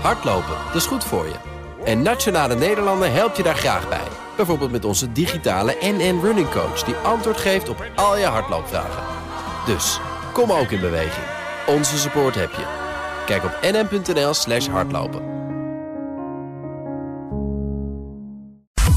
Hardlopen, 0.00 0.56
dat 0.66 0.74
is 0.74 0.86
goed 0.86 1.04
voor 1.04 1.26
je. 1.26 1.34
En 1.84 2.02
Nationale 2.02 2.54
Nederlanden 2.54 3.12
helpt 3.12 3.36
je 3.36 3.42
daar 3.42 3.56
graag 3.56 3.88
bij. 3.88 4.08
Bijvoorbeeld 4.36 4.70
met 4.70 4.84
onze 4.84 5.12
digitale 5.12 5.76
NN 5.80 6.20
Running 6.22 6.50
Coach... 6.50 6.82
die 6.82 6.94
antwoord 6.94 7.36
geeft 7.36 7.68
op 7.68 7.84
al 7.94 8.18
je 8.18 8.24
hardloopvragen. 8.24 9.02
Dus, 9.66 10.00
kom 10.32 10.52
ook 10.52 10.70
in 10.70 10.80
beweging. 10.80 11.26
Onze 11.66 11.98
support 11.98 12.34
heb 12.34 12.50
je. 12.50 12.64
Kijk 13.26 13.44
op 13.44 13.58
nn.nl 13.62 14.34
slash 14.34 14.66
hardlopen. 14.66 15.34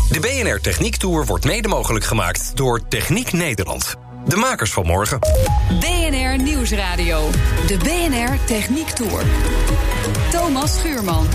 De 0.09 0.19
BNR 0.19 0.59
Techniek 0.61 0.95
Tour 0.95 1.25
wordt 1.25 1.45
mede 1.45 1.67
mogelijk 1.67 2.05
gemaakt 2.05 2.51
door 2.57 2.87
Techniek 2.87 3.31
Nederland. 3.31 3.95
De 4.25 4.35
makers 4.35 4.73
van 4.73 4.85
morgen. 4.85 5.19
BNR 5.79 6.43
Nieuwsradio. 6.43 7.29
De 7.67 7.77
BNR 7.77 8.45
Techniek 8.45 8.89
Tour. 8.89 9.23
Thomas 10.31 10.79
Schuurman. 10.79 11.27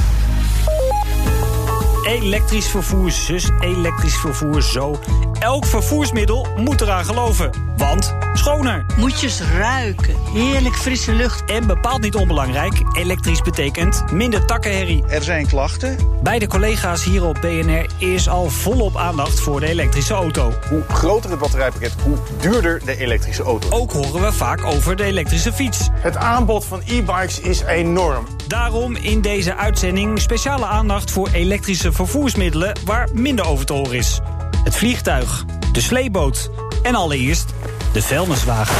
Elektrisch 2.04 2.66
vervoer 2.66 3.10
zus, 3.10 3.50
elektrisch 3.60 4.16
vervoer 4.16 4.62
zo. 4.62 4.98
Elk 5.38 5.66
vervoersmiddel 5.66 6.46
moet 6.56 6.80
eraan 6.80 7.04
geloven. 7.04 7.50
Want 7.76 8.14
schoner. 8.38 8.86
Moet 8.96 9.20
je 9.20 9.26
eens 9.26 9.40
ruiken. 9.40 10.14
Heerlijk 10.32 10.74
frisse 10.74 11.12
lucht. 11.12 11.44
En 11.44 11.66
bepaald 11.66 12.00
niet 12.00 12.14
onbelangrijk, 12.14 12.82
elektrisch 12.92 13.40
betekent 13.40 14.12
minder 14.12 14.44
takkenherrie. 14.44 15.04
Er 15.06 15.22
zijn 15.22 15.46
klachten. 15.46 15.96
Bij 16.22 16.38
de 16.38 16.46
collega's 16.46 17.04
hier 17.04 17.24
op 17.24 17.38
BNR 17.40 17.86
is 17.98 18.28
al 18.28 18.50
volop 18.50 18.96
aandacht 18.96 19.40
voor 19.40 19.60
de 19.60 19.66
elektrische 19.66 20.14
auto. 20.14 20.52
Hoe 20.68 20.82
groter 20.88 21.30
het 21.30 21.38
batterijpakket, 21.38 21.94
hoe 22.02 22.16
duurder 22.40 22.80
de 22.84 22.96
elektrische 22.96 23.42
auto. 23.42 23.68
Ook 23.70 23.92
horen 23.92 24.22
we 24.22 24.32
vaak 24.32 24.64
over 24.64 24.96
de 24.96 25.04
elektrische 25.04 25.52
fiets. 25.52 25.88
Het 25.92 26.16
aanbod 26.16 26.64
van 26.64 26.82
e-bikes 26.86 27.40
is 27.40 27.60
enorm. 27.60 28.26
Daarom 28.48 28.96
in 28.96 29.20
deze 29.20 29.56
uitzending 29.56 30.20
speciale 30.20 30.66
aandacht 30.66 31.10
voor 31.10 31.28
elektrische 31.32 31.92
vervoersmiddelen 31.92 32.78
waar 32.84 33.08
minder 33.12 33.46
over 33.46 33.66
te 33.66 33.72
horen 33.72 33.96
is. 33.96 34.20
Het 34.64 34.76
vliegtuig, 34.76 35.44
de 35.72 35.80
sleeboot 35.80 36.50
en 36.82 36.94
allereerst 36.94 37.53
de 37.94 38.02
vuilniswagen. 38.02 38.76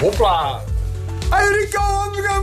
Hopla! 0.00 0.60
Hey 1.30 1.48
Rico, 1.48 1.80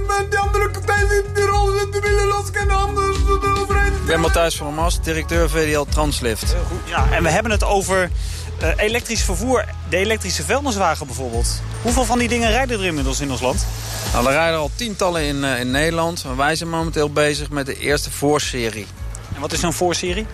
met 0.07 0.31
de 0.31 0.37
andere 0.37 0.71
container 0.71 1.23
die 1.33 1.45
rollen 1.45 1.79
zitten 1.79 2.01
willen 2.01 2.27
los 2.27 2.51
en 2.51 2.69
anders 2.69 3.17
overheen. 3.59 3.93
Ik 3.93 4.05
ben 4.05 4.19
Matthijs 4.19 4.55
van 4.55 4.67
der 4.67 4.75
Mast, 4.75 5.03
directeur 5.03 5.49
VDL 5.49 5.85
Translift. 5.89 6.55
Ja, 6.85 7.11
en 7.11 7.23
we 7.23 7.29
hebben 7.29 7.51
het 7.51 7.63
over 7.63 8.09
uh, 8.61 8.69
elektrisch 8.77 9.23
vervoer. 9.23 9.65
De 9.89 9.97
elektrische 9.97 10.43
vuilniswagen 10.43 11.05
bijvoorbeeld. 11.05 11.61
Hoeveel 11.81 12.05
van 12.05 12.19
die 12.19 12.27
dingen 12.27 12.51
rijden 12.51 12.79
er 12.79 12.85
inmiddels 12.85 13.19
in 13.19 13.31
ons 13.31 13.41
land? 13.41 13.65
Nou, 14.13 14.25
er 14.25 14.31
rijden 14.31 14.59
al 14.59 14.71
tientallen 14.75 15.21
in, 15.21 15.35
uh, 15.35 15.59
in 15.59 15.71
Nederland. 15.71 16.23
Maar 16.23 16.35
wij 16.35 16.55
zijn 16.55 16.69
momenteel 16.69 17.09
bezig 17.09 17.49
met 17.49 17.65
de 17.65 17.79
eerste 17.79 18.11
voorserie. 18.11 18.87
En 19.35 19.41
wat 19.41 19.51
is 19.51 19.59
zo'n 19.59 19.73
voorserie? 19.73 20.25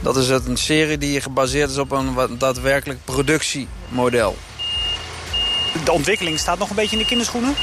Dat 0.00 0.16
is 0.16 0.28
een 0.28 0.56
serie 0.56 0.98
die 0.98 1.20
gebaseerd 1.20 1.70
is 1.70 1.78
op 1.78 1.90
een 1.90 2.38
daadwerkelijk 2.38 2.98
productiemodel. 3.04 4.36
De 5.84 5.92
ontwikkeling 5.92 6.38
staat 6.38 6.58
nog 6.58 6.70
een 6.70 6.76
beetje 6.76 6.96
in 6.96 7.02
de 7.02 7.08
kinderschoenen? 7.08 7.54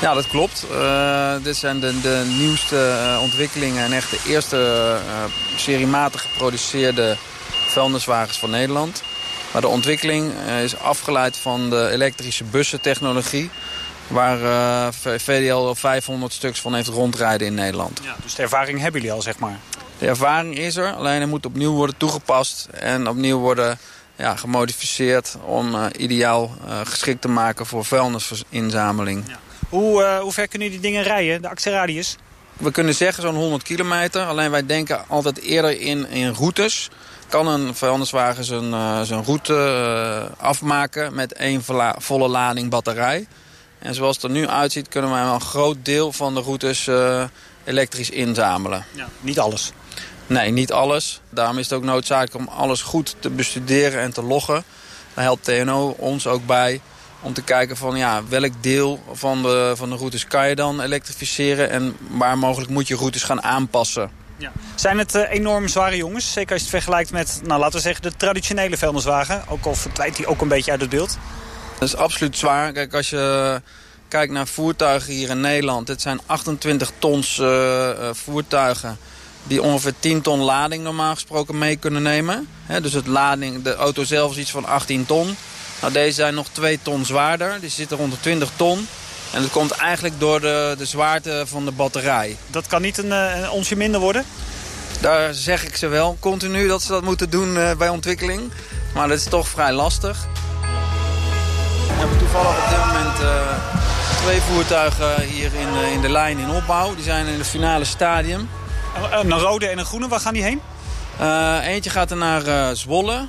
Ja, 0.00 0.14
dat 0.14 0.26
klopt. 0.26 0.66
Uh, 0.70 1.34
dit 1.42 1.56
zijn 1.56 1.80
de, 1.80 2.00
de 2.00 2.34
nieuwste 2.38 2.76
uh, 2.76 3.22
ontwikkelingen 3.22 3.84
en 3.84 3.92
echt 3.92 4.10
de 4.10 4.20
eerste 4.26 4.56
uh, 5.06 5.24
seriematig 5.56 6.22
geproduceerde 6.22 7.16
vuilniswagens 7.66 8.38
van 8.38 8.50
Nederland. 8.50 9.02
Maar 9.52 9.60
de 9.60 9.68
ontwikkeling 9.68 10.32
is 10.62 10.78
afgeleid 10.78 11.36
van 11.36 11.70
de 11.70 11.88
elektrische 11.92 12.44
bussentechnologie... 12.44 13.50
waar 14.06 14.38
VDL 14.94 15.72
500 15.74 16.32
stuks 16.32 16.60
van 16.60 16.74
heeft 16.74 16.88
rondrijden 16.88 17.46
in 17.46 17.54
Nederland. 17.54 18.00
Ja, 18.02 18.16
dus 18.22 18.34
de 18.34 18.42
ervaring 18.42 18.80
hebben 18.80 19.00
jullie 19.00 19.16
al, 19.16 19.22
zeg 19.22 19.38
maar? 19.38 19.58
De 19.98 20.06
ervaring 20.06 20.58
is 20.58 20.76
er, 20.76 20.92
alleen 20.92 21.20
er 21.20 21.28
moet 21.28 21.46
opnieuw 21.46 21.72
worden 21.72 21.96
toegepast... 21.96 22.68
en 22.72 23.08
opnieuw 23.08 23.38
worden 23.38 23.78
ja, 24.20 24.36
gemodificeerd 24.36 25.36
om 25.44 25.74
uh, 25.74 25.86
ideaal 25.96 26.50
uh, 26.66 26.80
geschikt 26.84 27.20
te 27.20 27.28
maken 27.28 27.66
voor 27.66 27.84
vuilnisinzameling. 27.84 29.24
Ja. 29.28 29.38
Hoe, 29.68 30.02
uh, 30.02 30.18
hoe 30.18 30.32
ver 30.32 30.48
kunnen 30.48 30.70
die 30.70 30.80
dingen 30.80 31.02
rijden, 31.02 31.42
de 31.42 31.48
actieradius? 31.48 32.16
We 32.52 32.70
kunnen 32.70 32.94
zeggen 32.94 33.22
zo'n 33.22 33.34
100 33.34 33.62
kilometer, 33.62 34.22
alleen 34.22 34.50
wij 34.50 34.66
denken 34.66 35.08
altijd 35.08 35.40
eerder 35.40 35.80
in, 35.80 36.08
in 36.08 36.32
routes. 36.32 36.90
Kan 37.28 37.46
een 37.46 37.74
vuilniswagen 37.74 38.44
zijn, 38.44 38.70
zijn 39.06 39.24
route 39.24 40.30
afmaken 40.36 41.14
met 41.14 41.32
één 41.32 41.62
volle 41.98 42.28
lading 42.28 42.70
batterij. 42.70 43.26
En 43.78 43.94
zoals 43.94 44.14
het 44.14 44.24
er 44.24 44.30
nu 44.30 44.48
uitziet 44.48 44.88
kunnen 44.88 45.10
wij 45.10 45.22
een 45.22 45.40
groot 45.40 45.76
deel 45.82 46.12
van 46.12 46.34
de 46.34 46.40
routes 46.40 46.88
elektrisch 47.64 48.10
inzamelen. 48.10 48.84
Ja, 48.92 49.08
niet 49.20 49.38
alles? 49.38 49.72
Nee, 50.30 50.50
niet 50.50 50.72
alles. 50.72 51.20
Daarom 51.30 51.58
is 51.58 51.64
het 51.64 51.78
ook 51.78 51.84
noodzakelijk 51.84 52.34
om 52.34 52.48
alles 52.48 52.82
goed 52.82 53.16
te 53.18 53.30
bestuderen 53.30 54.00
en 54.00 54.12
te 54.12 54.22
loggen. 54.22 54.64
Daar 55.14 55.24
helpt 55.24 55.44
TNO 55.44 55.94
ons 55.98 56.26
ook 56.26 56.46
bij 56.46 56.80
om 57.20 57.32
te 57.32 57.42
kijken 57.42 57.76
van 57.76 57.96
ja, 57.96 58.22
welk 58.28 58.52
deel 58.60 59.02
van 59.12 59.42
de, 59.42 59.72
van 59.76 59.90
de 59.90 59.96
routes 59.96 60.26
kan 60.26 60.48
je 60.48 60.54
dan 60.54 60.80
elektrificeren... 60.80 61.70
en 61.70 61.96
waar 62.08 62.38
mogelijk 62.38 62.70
moet 62.70 62.88
je 62.88 62.96
routes 62.96 63.22
gaan 63.22 63.42
aanpassen. 63.42 64.10
Ja. 64.36 64.52
Zijn 64.74 64.98
het 64.98 65.14
uh, 65.14 65.30
enorm 65.30 65.68
zware 65.68 65.96
jongens? 65.96 66.32
Zeker 66.32 66.52
als 66.52 66.60
je 66.60 66.68
het 66.68 66.76
vergelijkt 66.76 67.10
met, 67.10 67.40
nou, 67.44 67.60
laten 67.60 67.76
we 67.76 67.82
zeggen, 67.82 68.02
de 68.02 68.16
traditionele 68.16 68.76
vuilniswagen. 68.76 69.44
Ook 69.48 69.64
al 69.64 69.74
verdwijnt 69.74 70.16
die 70.16 70.26
ook 70.26 70.40
een 70.40 70.48
beetje 70.48 70.70
uit 70.70 70.80
het 70.80 70.90
beeld. 70.90 71.18
Dat 71.78 71.88
is 71.88 71.96
absoluut 71.96 72.36
zwaar. 72.36 72.72
Kijk, 72.72 72.94
als 72.94 73.10
je 73.10 73.62
kijkt 74.08 74.32
naar 74.32 74.46
voertuigen 74.46 75.12
hier 75.12 75.30
in 75.30 75.40
Nederland... 75.40 75.86
dit 75.86 76.02
zijn 76.02 76.20
28 76.26 76.92
tons 76.98 77.38
uh, 77.38 77.46
uh, 77.46 78.08
voertuigen 78.12 78.98
die 79.42 79.62
ongeveer 79.62 79.94
10 79.98 80.20
ton 80.20 80.40
lading 80.40 80.82
normaal 80.82 81.14
gesproken 81.14 81.58
mee 81.58 81.76
kunnen 81.76 82.02
nemen. 82.02 82.48
He, 82.66 82.80
dus 82.80 82.92
het 82.92 83.06
lading, 83.06 83.62
de 83.62 83.74
auto 83.74 84.04
zelf 84.04 84.30
is 84.30 84.38
iets 84.38 84.50
van 84.50 84.64
18 84.64 85.06
ton. 85.06 85.36
Nou, 85.80 85.92
deze 85.92 86.14
zijn 86.14 86.34
nog 86.34 86.46
2 86.52 86.78
ton 86.82 87.04
zwaarder. 87.04 87.60
Die 87.60 87.70
zitten 87.70 87.96
rond 87.96 88.12
de 88.12 88.20
20 88.20 88.50
ton. 88.56 88.88
En 89.32 89.42
dat 89.42 89.50
komt 89.50 89.70
eigenlijk 89.70 90.20
door 90.20 90.40
de, 90.40 90.74
de 90.78 90.84
zwaarte 90.84 91.42
van 91.46 91.64
de 91.64 91.70
batterij. 91.70 92.36
Dat 92.46 92.66
kan 92.66 92.82
niet 92.82 92.98
een, 92.98 93.10
een 93.10 93.50
onsje 93.50 93.76
minder 93.76 94.00
worden? 94.00 94.24
Daar 95.00 95.34
zeg 95.34 95.64
ik 95.64 95.76
ze 95.76 95.86
wel 95.86 96.16
continu 96.20 96.68
dat 96.68 96.82
ze 96.82 96.88
dat 96.88 97.02
moeten 97.02 97.30
doen 97.30 97.56
uh, 97.56 97.76
bij 97.76 97.88
ontwikkeling. 97.88 98.52
Maar 98.94 99.08
dat 99.08 99.18
is 99.18 99.24
toch 99.24 99.48
vrij 99.48 99.72
lastig. 99.72 100.26
We 101.86 101.92
hebben 101.92 102.18
toevallig 102.18 102.64
op 102.64 102.68
dit 102.68 102.86
moment 102.86 103.20
uh, 103.20 103.40
twee 104.22 104.40
voertuigen 104.40 105.22
hier 105.22 105.54
in, 105.54 105.68
uh, 105.82 105.92
in 105.92 106.00
de 106.00 106.08
lijn 106.08 106.38
in 106.38 106.50
opbouw. 106.50 106.94
Die 106.94 107.04
zijn 107.04 107.26
in 107.26 107.38
het 107.38 107.48
finale 107.48 107.84
stadium. 107.84 108.48
Een 109.12 109.38
rode 109.38 109.68
en 109.68 109.78
een 109.78 109.84
groene, 109.84 110.08
waar 110.08 110.20
gaan 110.20 110.34
die 110.34 110.42
heen? 110.42 110.60
Uh, 111.20 111.66
eentje 111.66 111.90
gaat 111.90 112.10
er 112.10 112.16
naar 112.16 112.46
uh, 112.46 112.68
Zwolle. 112.72 113.26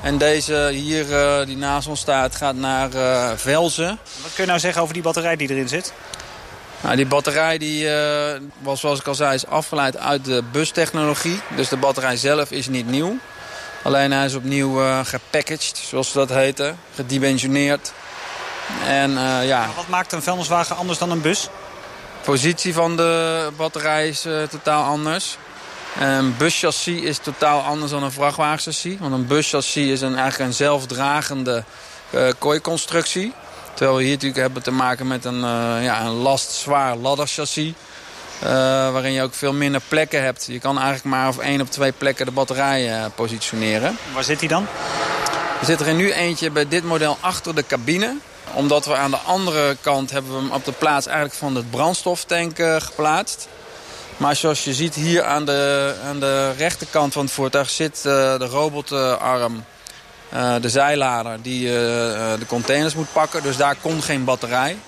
En 0.00 0.18
deze 0.18 0.70
hier, 0.72 1.08
uh, 1.08 1.46
die 1.46 1.56
naast 1.56 1.88
ons 1.88 2.00
staat, 2.00 2.36
gaat 2.36 2.54
naar 2.54 2.90
Velzen. 3.36 3.98
Wat 4.22 4.32
kun 4.34 4.42
je 4.42 4.46
nou 4.46 4.58
zeggen 4.58 4.82
over 4.82 4.94
die 4.94 5.02
batterij 5.02 5.36
die 5.36 5.50
erin 5.50 5.68
zit? 5.68 5.92
Nou, 6.80 6.96
die 6.96 7.06
batterij 7.06 7.58
die, 7.58 7.88
was, 8.58 8.80
zoals 8.80 8.98
ik 8.98 9.06
al 9.06 9.14
zei, 9.14 9.34
is 9.34 9.46
afgeleid 9.46 9.96
uit 9.96 10.24
de 10.24 10.42
bustechnologie. 10.52 11.40
Dus 11.56 11.68
de 11.68 11.76
batterij 11.76 12.16
zelf 12.16 12.50
is 12.50 12.68
niet 12.68 12.86
nieuw. 12.86 13.18
Alleen 13.82 14.12
hij 14.12 14.24
is 14.24 14.34
opnieuw 14.34 15.02
gepackaged, 15.04 15.82
zoals 15.88 16.12
dat 16.12 16.28
heette. 16.28 16.74
Gedimensioneerd. 16.94 17.92
En, 18.86 19.10
ja. 19.42 19.58
Maar 19.58 19.74
wat 19.76 19.88
maakt 19.88 20.12
een 20.12 20.22
vuilniswagen 20.22 20.76
anders 20.76 20.98
dan 20.98 21.10
een 21.10 21.20
bus? 21.20 21.48
Positie 22.24 22.74
van 22.74 22.96
de 22.96 23.48
batterij 23.56 24.08
is 24.08 24.26
uh, 24.26 24.42
totaal 24.42 24.84
anders. 24.84 25.36
Een 26.00 26.36
buschassis 26.36 27.00
is 27.00 27.18
totaal 27.18 27.60
anders 27.60 27.90
dan 27.90 28.02
een 28.02 28.12
vrachtwagenchassis. 28.12 28.98
Want 28.98 29.12
een 29.12 29.26
buschassis 29.26 29.88
is 29.90 30.00
een, 30.00 30.16
eigenlijk 30.16 30.50
een 30.50 30.56
zelfdragende 30.56 31.64
uh, 32.14 32.28
kooiconstructie. 32.38 33.32
Terwijl 33.74 33.96
we 33.96 34.02
hier 34.02 34.12
natuurlijk 34.12 34.40
hebben 34.40 34.62
te 34.62 34.70
maken 34.70 35.06
met 35.06 35.24
een, 35.24 35.40
uh, 35.40 35.76
ja, 35.84 36.00
een 36.00 36.12
lastzwaar 36.12 36.96
ladderchassis. 36.96 37.72
waarin 38.92 39.12
je 39.12 39.22
ook 39.22 39.34
veel 39.34 39.52
minder 39.52 39.80
plekken 39.88 40.22
hebt. 40.22 40.46
Je 40.48 40.58
kan 40.58 40.76
eigenlijk 40.76 41.04
maar 41.04 41.28
op 41.28 41.38
één 41.38 41.60
of 41.60 41.68
twee 41.68 41.92
plekken 41.92 42.26
de 42.26 42.32
batterij 42.32 43.08
positioneren. 43.14 43.98
Waar 44.14 44.24
zit 44.24 44.38
hij 44.40 44.48
dan? 44.48 44.66
Er 45.60 45.66
zit 45.66 45.80
er 45.80 45.94
nu 45.94 46.12
eentje 46.12 46.50
bij 46.50 46.68
dit 46.68 46.84
model 46.84 47.16
achter 47.20 47.54
de 47.54 47.66
cabine 47.66 48.16
omdat 48.54 48.86
we 48.86 48.96
aan 48.96 49.10
de 49.10 49.16
andere 49.16 49.76
kant 49.80 50.10
hebben 50.10 50.32
we 50.32 50.38
hem 50.38 50.50
op 50.50 50.64
de 50.64 50.72
plaats 50.72 51.06
eigenlijk 51.06 51.36
van 51.36 51.54
het 51.54 51.70
brandstoftank 51.70 52.58
uh, 52.58 52.76
geplaatst. 52.80 53.48
Maar 54.16 54.36
zoals 54.36 54.64
je 54.64 54.74
ziet 54.74 54.94
hier 54.94 55.24
aan 55.24 55.44
de, 55.44 55.94
aan 56.06 56.20
de 56.20 56.52
rechterkant 56.52 57.12
van 57.12 57.24
het 57.24 57.32
voertuig 57.34 57.70
zit 57.70 57.96
uh, 57.96 58.02
de 58.38 58.46
robotarm. 58.46 59.64
Uh, 60.34 60.54
de 60.60 60.68
zijlader 60.68 61.42
die 61.42 61.66
de 61.66 62.46
containers 62.46 62.94
moet 62.94 63.12
pakken. 63.12 63.42
Dus 63.42 63.56
daar 63.56 63.76
komt 63.82 64.04
geen 64.04 64.24
batterij. 64.24 64.78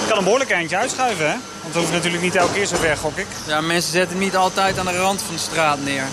Je 0.00 0.08
kan 0.08 0.18
een 0.18 0.24
behoorlijk 0.24 0.50
eindje 0.50 0.76
uitschuiven, 0.76 1.26
hè? 1.26 1.36
Want 1.62 1.74
dat 1.74 1.82
hoeft 1.82 1.92
natuurlijk 1.92 2.22
niet 2.22 2.34
elke 2.34 2.52
keer 2.52 2.66
zo 2.66 2.76
ver, 2.76 2.96
gok 2.96 3.16
ik. 3.16 3.26
Ja, 3.46 3.60
mensen 3.60 3.92
zetten 3.92 4.18
niet 4.18 4.36
altijd 4.36 4.78
aan 4.78 4.86
de 4.86 4.98
rand 4.98 5.22
van 5.22 5.34
de 5.34 5.40
straat 5.40 5.80
neer. 5.80 6.04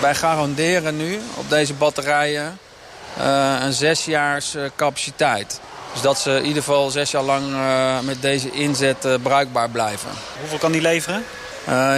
Wij 0.00 0.14
garanderen 0.14 0.96
nu 0.96 1.20
op 1.34 1.50
deze 1.50 1.74
batterijen 1.74 2.58
uh, 3.18 3.56
een 3.60 3.72
zesjaars 3.72 4.54
uh, 4.54 4.62
capaciteit. 4.76 5.60
Dus 5.92 6.02
dat 6.02 6.18
ze 6.18 6.30
in 6.30 6.44
ieder 6.44 6.62
geval 6.62 6.90
zes 6.90 7.10
jaar 7.10 7.22
lang 7.22 7.46
uh, 7.52 8.00
met 8.00 8.22
deze 8.22 8.50
inzet 8.50 9.22
bruikbaar 9.22 9.70
blijven. 9.70 10.10
Hoeveel 10.40 10.58
kan 10.58 10.72
die 10.72 10.80
leveren? 10.80 11.24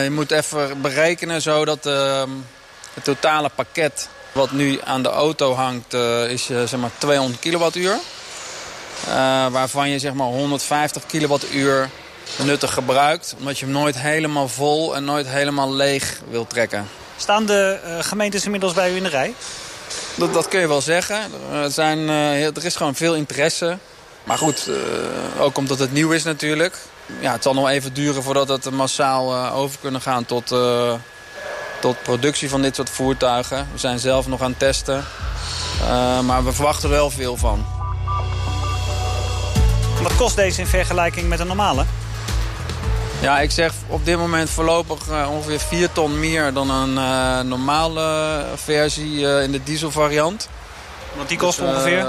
Je 0.02 0.08
moet 0.10 0.30
even 0.30 0.80
berekenen 0.80 1.42
zodat 1.42 1.86
ehm, 1.86 2.30
het 2.94 3.04
totale 3.04 3.50
pakket 3.54 4.08
wat 4.32 4.50
nu 4.50 4.80
aan 4.84 5.02
de 5.02 5.08
auto 5.08 5.54
hangt 5.54 5.92
is 6.28 6.46
zeg 6.46 6.76
maar 6.76 6.90
200 6.98 7.40
kilowattuur. 7.40 7.98
waarvan 9.50 9.88
je 9.88 9.98
zeg 9.98 10.12
maar 10.12 10.26
150 10.26 11.06
kilowattuur 11.06 11.90
nuttig 12.36 12.74
gebruikt. 12.74 13.34
Omdat 13.38 13.58
je 13.58 13.64
hem 13.64 13.74
nooit 13.74 13.98
helemaal 13.98 14.48
vol 14.48 14.96
en 14.96 15.04
nooit 15.04 15.26
helemaal 15.26 15.72
leeg 15.72 16.20
wil 16.30 16.46
trekken. 16.46 16.88
Staan 17.20 17.46
de 17.46 17.78
gemeentes 18.00 18.44
inmiddels 18.44 18.72
bij 18.72 18.92
u 18.92 18.96
in 18.96 19.02
de 19.02 19.08
rij? 19.08 19.34
Dat, 20.14 20.32
dat 20.32 20.48
kun 20.48 20.60
je 20.60 20.68
wel 20.68 20.80
zeggen. 20.80 21.16
Er, 21.52 21.70
zijn, 21.70 22.08
er 22.08 22.64
is 22.64 22.76
gewoon 22.76 22.94
veel 22.94 23.14
interesse. 23.14 23.78
Maar 24.24 24.38
goed, 24.38 24.68
uh, 24.68 24.76
ook 25.42 25.56
omdat 25.56 25.78
het 25.78 25.92
nieuw 25.92 26.10
is 26.10 26.22
natuurlijk. 26.24 26.76
Ja, 27.20 27.32
het 27.32 27.42
zal 27.42 27.54
nog 27.54 27.68
even 27.68 27.94
duren 27.94 28.22
voordat 28.22 28.48
het 28.48 28.70
massaal 28.70 29.50
over 29.52 29.78
kunnen 29.80 30.00
gaan 30.00 30.24
tot, 30.24 30.54
tot 31.80 32.02
productie 32.02 32.48
van 32.48 32.62
dit 32.62 32.76
soort 32.76 32.90
voertuigen. 32.90 33.68
We 33.72 33.78
zijn 33.78 33.98
zelf 33.98 34.26
nog 34.26 34.42
aan 34.42 34.50
het 34.50 34.58
testen. 34.58 35.04
maar 36.24 36.44
we 36.44 36.52
verwachten 36.52 36.88
er 36.88 36.94
wel 36.94 37.10
veel 37.10 37.36
van. 37.36 37.66
Wat 40.02 40.16
kost 40.16 40.36
deze 40.36 40.60
in 40.60 40.66
vergelijking 40.66 41.28
met 41.28 41.40
een 41.40 41.46
normale? 41.46 41.84
Ja, 43.20 43.40
ik 43.40 43.50
zeg 43.50 43.72
op 43.86 44.04
dit 44.04 44.16
moment 44.16 44.50
voorlopig 44.50 45.28
ongeveer 45.28 45.60
4 45.60 45.92
ton 45.92 46.20
meer 46.20 46.52
dan 46.52 46.70
een 46.70 47.48
normale 47.48 48.44
versie 48.54 49.20
in 49.42 49.52
de 49.52 49.62
dieselvariant. 49.62 50.48
Want 51.16 51.28
die 51.28 51.38
kost 51.38 51.58
dus, 51.58 51.68
ongeveer? 51.68 52.06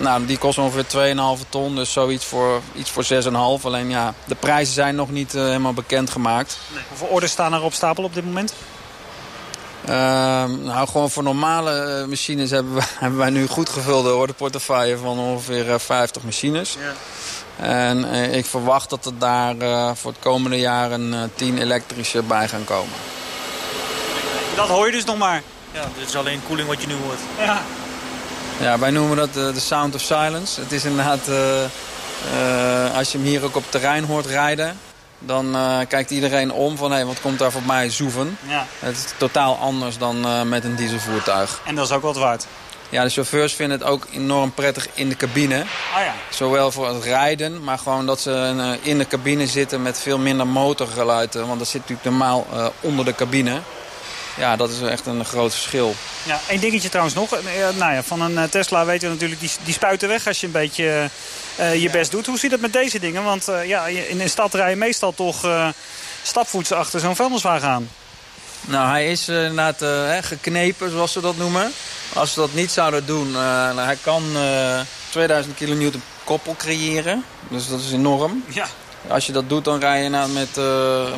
Nou, 0.00 0.26
die 0.26 0.38
kost 0.38 0.58
ongeveer 0.58 1.14
2,5 1.38 1.48
ton, 1.48 1.74
dus 1.74 1.92
zoiets 1.92 2.24
voor, 2.24 2.60
iets 2.74 2.90
voor 2.90 3.04
6,5. 3.04 3.62
Alleen 3.62 3.88
ja, 3.88 4.14
de 4.24 4.34
prijzen 4.34 4.74
zijn 4.74 4.94
nog 4.94 5.10
niet 5.10 5.32
helemaal 5.32 5.72
bekendgemaakt. 5.72 6.58
Nee. 6.74 6.82
Hoeveel 6.88 7.06
orders 7.06 7.32
staan 7.32 7.52
er 7.52 7.62
op 7.62 7.72
stapel 7.72 8.04
op 8.04 8.14
dit 8.14 8.24
moment? 8.24 8.54
Uh, 9.84 9.88
nou, 10.44 10.88
gewoon 10.88 11.10
voor 11.10 11.22
normale 11.22 11.70
eh, 11.70 12.08
machines 12.08 12.50
hebben, 12.50 12.74
we, 12.74 12.82
hebben 12.98 13.18
wij 13.18 13.30
nu 13.30 13.46
goed 13.46 13.68
gevulde 13.68 14.14
orderportefeuille 14.14 14.96
van 14.96 15.18
ongeveer 15.18 15.80
50 15.80 16.16
eh, 16.16 16.26
machines. 16.26 16.76
Ja. 16.80 16.92
En 17.56 18.04
ik 18.34 18.46
verwacht 18.46 18.90
dat 18.90 19.04
er 19.04 19.18
daar 19.18 19.56
voor 19.96 20.10
het 20.10 20.20
komende 20.20 20.58
jaar 20.58 20.90
een 20.90 21.14
10 21.34 21.58
elektrische 21.58 22.22
bij 22.22 22.48
gaan 22.48 22.64
komen. 22.64 22.94
Dat 24.56 24.68
hoor 24.68 24.86
je 24.86 24.92
dus 24.92 25.04
nog 25.04 25.18
maar. 25.18 25.42
Ja, 25.72 25.84
dit 25.98 26.08
is 26.08 26.16
alleen 26.16 26.40
koeling 26.46 26.68
wat 26.68 26.80
je 26.80 26.86
nu 26.86 26.94
hoort. 26.94 27.18
Ja. 27.38 27.62
Ja, 28.60 28.78
wij 28.78 28.90
noemen 28.90 29.16
dat 29.16 29.34
de, 29.34 29.60
sound 29.60 29.94
of 29.94 30.00
silence. 30.00 30.60
Het 30.60 30.72
is 30.72 30.84
inderdaad, 30.84 31.28
uh, 31.28 31.36
uh, 31.36 32.96
als 32.96 33.12
je 33.12 33.18
hem 33.18 33.26
hier 33.26 33.44
ook 33.44 33.56
op 33.56 33.62
het 33.62 33.70
terrein 33.70 34.04
hoort 34.04 34.26
rijden... 34.26 34.78
dan 35.18 35.56
uh, 35.56 35.78
kijkt 35.88 36.10
iedereen 36.10 36.52
om 36.52 36.76
van, 36.76 36.90
hé, 36.90 36.96
hey, 36.96 37.06
wat 37.06 37.20
komt 37.20 37.38
daar 37.38 37.52
voor 37.52 37.62
mij 37.66 37.90
zoeven? 37.90 38.38
Ja. 38.48 38.66
Het 38.78 38.96
is 38.96 39.04
totaal 39.16 39.56
anders 39.56 39.98
dan 39.98 40.48
met 40.48 40.64
een 40.64 40.74
dieselvoertuig. 40.74 41.60
En 41.64 41.74
dat 41.74 41.86
is 41.86 41.92
ook 41.92 42.02
wat 42.02 42.16
waard? 42.16 42.46
Ja, 42.92 43.02
de 43.02 43.10
chauffeurs 43.10 43.54
vinden 43.54 43.78
het 43.78 43.88
ook 43.88 44.06
enorm 44.12 44.52
prettig 44.52 44.88
in 44.94 45.08
de 45.08 45.16
cabine. 45.16 45.60
Ah, 45.94 46.04
ja. 46.04 46.14
Zowel 46.30 46.72
voor 46.72 46.88
het 46.88 47.04
rijden, 47.04 47.64
maar 47.64 47.78
gewoon 47.78 48.06
dat 48.06 48.20
ze 48.20 48.76
in 48.82 48.98
de 48.98 49.06
cabine 49.06 49.46
zitten 49.46 49.82
met 49.82 50.00
veel 50.00 50.18
minder 50.18 50.46
motorgeluid. 50.46 51.34
Want 51.34 51.58
dat 51.58 51.68
zit 51.68 51.80
natuurlijk 51.80 52.08
normaal 52.08 52.46
onder 52.80 53.04
de 53.04 53.14
cabine 53.14 53.60
ja, 54.36 54.56
dat 54.56 54.70
is 54.70 54.80
echt 54.80 55.06
een 55.06 55.24
groot 55.24 55.52
verschil. 55.52 55.94
Ja, 56.22 56.40
Eén 56.48 56.60
dingetje 56.60 56.88
trouwens 56.88 57.14
nog. 57.14 57.32
Eh, 57.32 57.42
nou 57.78 57.92
ja, 57.92 58.02
van 58.02 58.20
een 58.20 58.38
eh, 58.38 58.44
Tesla 58.44 58.84
weten 58.84 59.08
we 59.08 59.14
natuurlijk, 59.14 59.40
die, 59.40 59.50
die 59.64 59.74
spuiten 59.74 60.08
weg 60.08 60.26
als 60.26 60.40
je 60.40 60.46
een 60.46 60.52
beetje 60.52 61.10
uh, 61.60 61.82
je 61.82 61.90
best 61.90 62.10
doet. 62.10 62.26
Hoe 62.26 62.38
zit 62.38 62.50
het 62.50 62.60
met 62.60 62.72
deze 62.72 62.98
dingen? 62.98 63.24
Want 63.24 63.48
uh, 63.48 63.66
ja, 63.66 63.86
in 63.86 64.18
de 64.18 64.28
stad 64.28 64.54
rijden 64.54 64.78
meestal 64.78 65.14
toch 65.14 65.46
stapvoets 66.22 66.72
achter 66.72 67.00
zo'n 67.00 67.16
vuilniswagen 67.16 67.68
aan. 67.68 67.88
Nou, 68.66 68.88
hij 68.88 69.10
is 69.10 69.28
inderdaad 69.28 69.84
geknepen, 70.24 70.90
zoals 70.90 71.12
ze 71.12 71.20
dat 71.20 71.36
noemen. 71.36 71.72
Als 72.14 72.32
ze 72.32 72.40
dat 72.40 72.54
niet 72.54 72.70
zouden 72.70 73.06
doen, 73.06 73.30
nou, 73.30 73.78
hij 73.78 73.98
kan 74.02 74.22
2000 75.10 75.54
kilonewton 75.54 76.02
koppel 76.24 76.54
creëren. 76.58 77.24
Dus 77.48 77.68
dat 77.68 77.80
is 77.80 77.92
enorm. 77.92 78.44
Ja. 78.48 78.66
Als 79.08 79.26
je 79.26 79.32
dat 79.32 79.48
doet, 79.48 79.64
dan 79.64 79.80
rij 79.80 80.02
je 80.02 80.08
nou 80.08 80.30
met, 80.30 80.60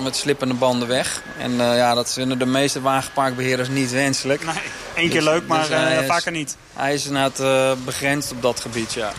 met 0.03 0.17
slippende 0.17 0.55
banden 0.55 0.89
weg. 0.89 1.23
En 1.39 1.57
ja, 1.57 1.95
dat 1.95 2.13
vinden 2.13 2.39
de 2.39 2.47
meeste 2.47 2.81
wagenparkbeheerders 2.81 3.69
niet 3.69 3.91
wenselijk. 3.91 4.45
Nee, 4.45 4.55
één 4.95 5.11
keer 5.11 5.21
dus, 5.21 5.29
leuk, 5.29 5.47
maar 5.47 5.69
dus 5.69 6.07
vaker 6.07 6.33
niet. 6.33 6.57
Hij 6.73 6.95
is 6.95 7.07
inderdaad 7.07 7.85
begrensd 7.85 8.33
op 8.33 8.43
dat 8.43 8.61
gebied, 8.61 8.93
ja. 8.93 9.13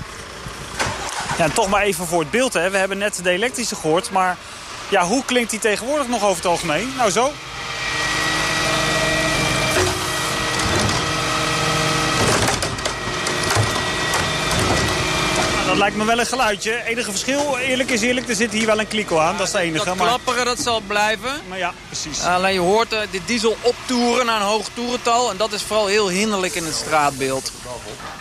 Ja, 1.38 1.50
toch 1.50 1.69
maar 1.69 1.81
even 1.81 2.07
voor 2.07 2.19
het 2.19 2.31
beeld. 2.31 2.54
Hè. 2.54 2.69
We 2.69 2.77
hebben 2.77 2.98
net 2.98 3.19
de 3.24 3.30
elektrische 3.30 3.75
gehoord, 3.75 4.12
maar 4.12 4.38
ja, 4.89 5.04
hoe 5.04 5.25
klinkt 5.25 5.50
die 5.50 5.60
tegenwoordig 5.60 6.07
nog 6.07 6.24
over 6.24 6.36
het 6.36 6.45
algemeen? 6.45 6.94
Nou, 6.98 7.12
zo. 7.12 7.31
Dat 15.75 15.83
lijkt 15.83 16.00
me 16.00 16.06
wel 16.06 16.19
een 16.19 16.25
geluidje. 16.25 16.83
Enige 16.83 17.12
verschil, 17.12 17.57
eerlijk 17.57 17.89
is 17.89 18.01
eerlijk, 18.01 18.30
er 18.30 18.36
zit 18.36 18.51
hier 18.51 18.66
wel 18.66 18.80
een 18.80 18.88
kliko 18.88 19.18
aan. 19.18 19.38
Dat 19.38 19.48
is 19.48 19.54
het 19.54 19.62
enige. 19.62 19.86
Dat 19.86 19.95
klapperen, 19.95 20.45
dat 20.45 20.60
zal 20.60 20.81
blijven. 20.88 21.31
Maar 21.50 21.57
ja, 21.57 21.74
precies. 21.88 22.24
Alleen 22.24 22.54
je 22.54 22.60
hoort 22.60 22.94
uh, 22.94 23.00
de 23.12 23.19
diesel 23.25 23.57
optoeren 23.62 24.25
naar 24.25 24.42
een 24.42 24.48
hoog 24.48 24.69
toerental. 24.74 25.30
En 25.31 25.38
dat 25.38 25.51
is 25.51 25.62
vooral 25.62 25.88
heel 25.88 26.10
hinderlijk 26.10 26.56
in 26.56 26.66
het 26.66 26.74
straatbeeld. 26.74 27.51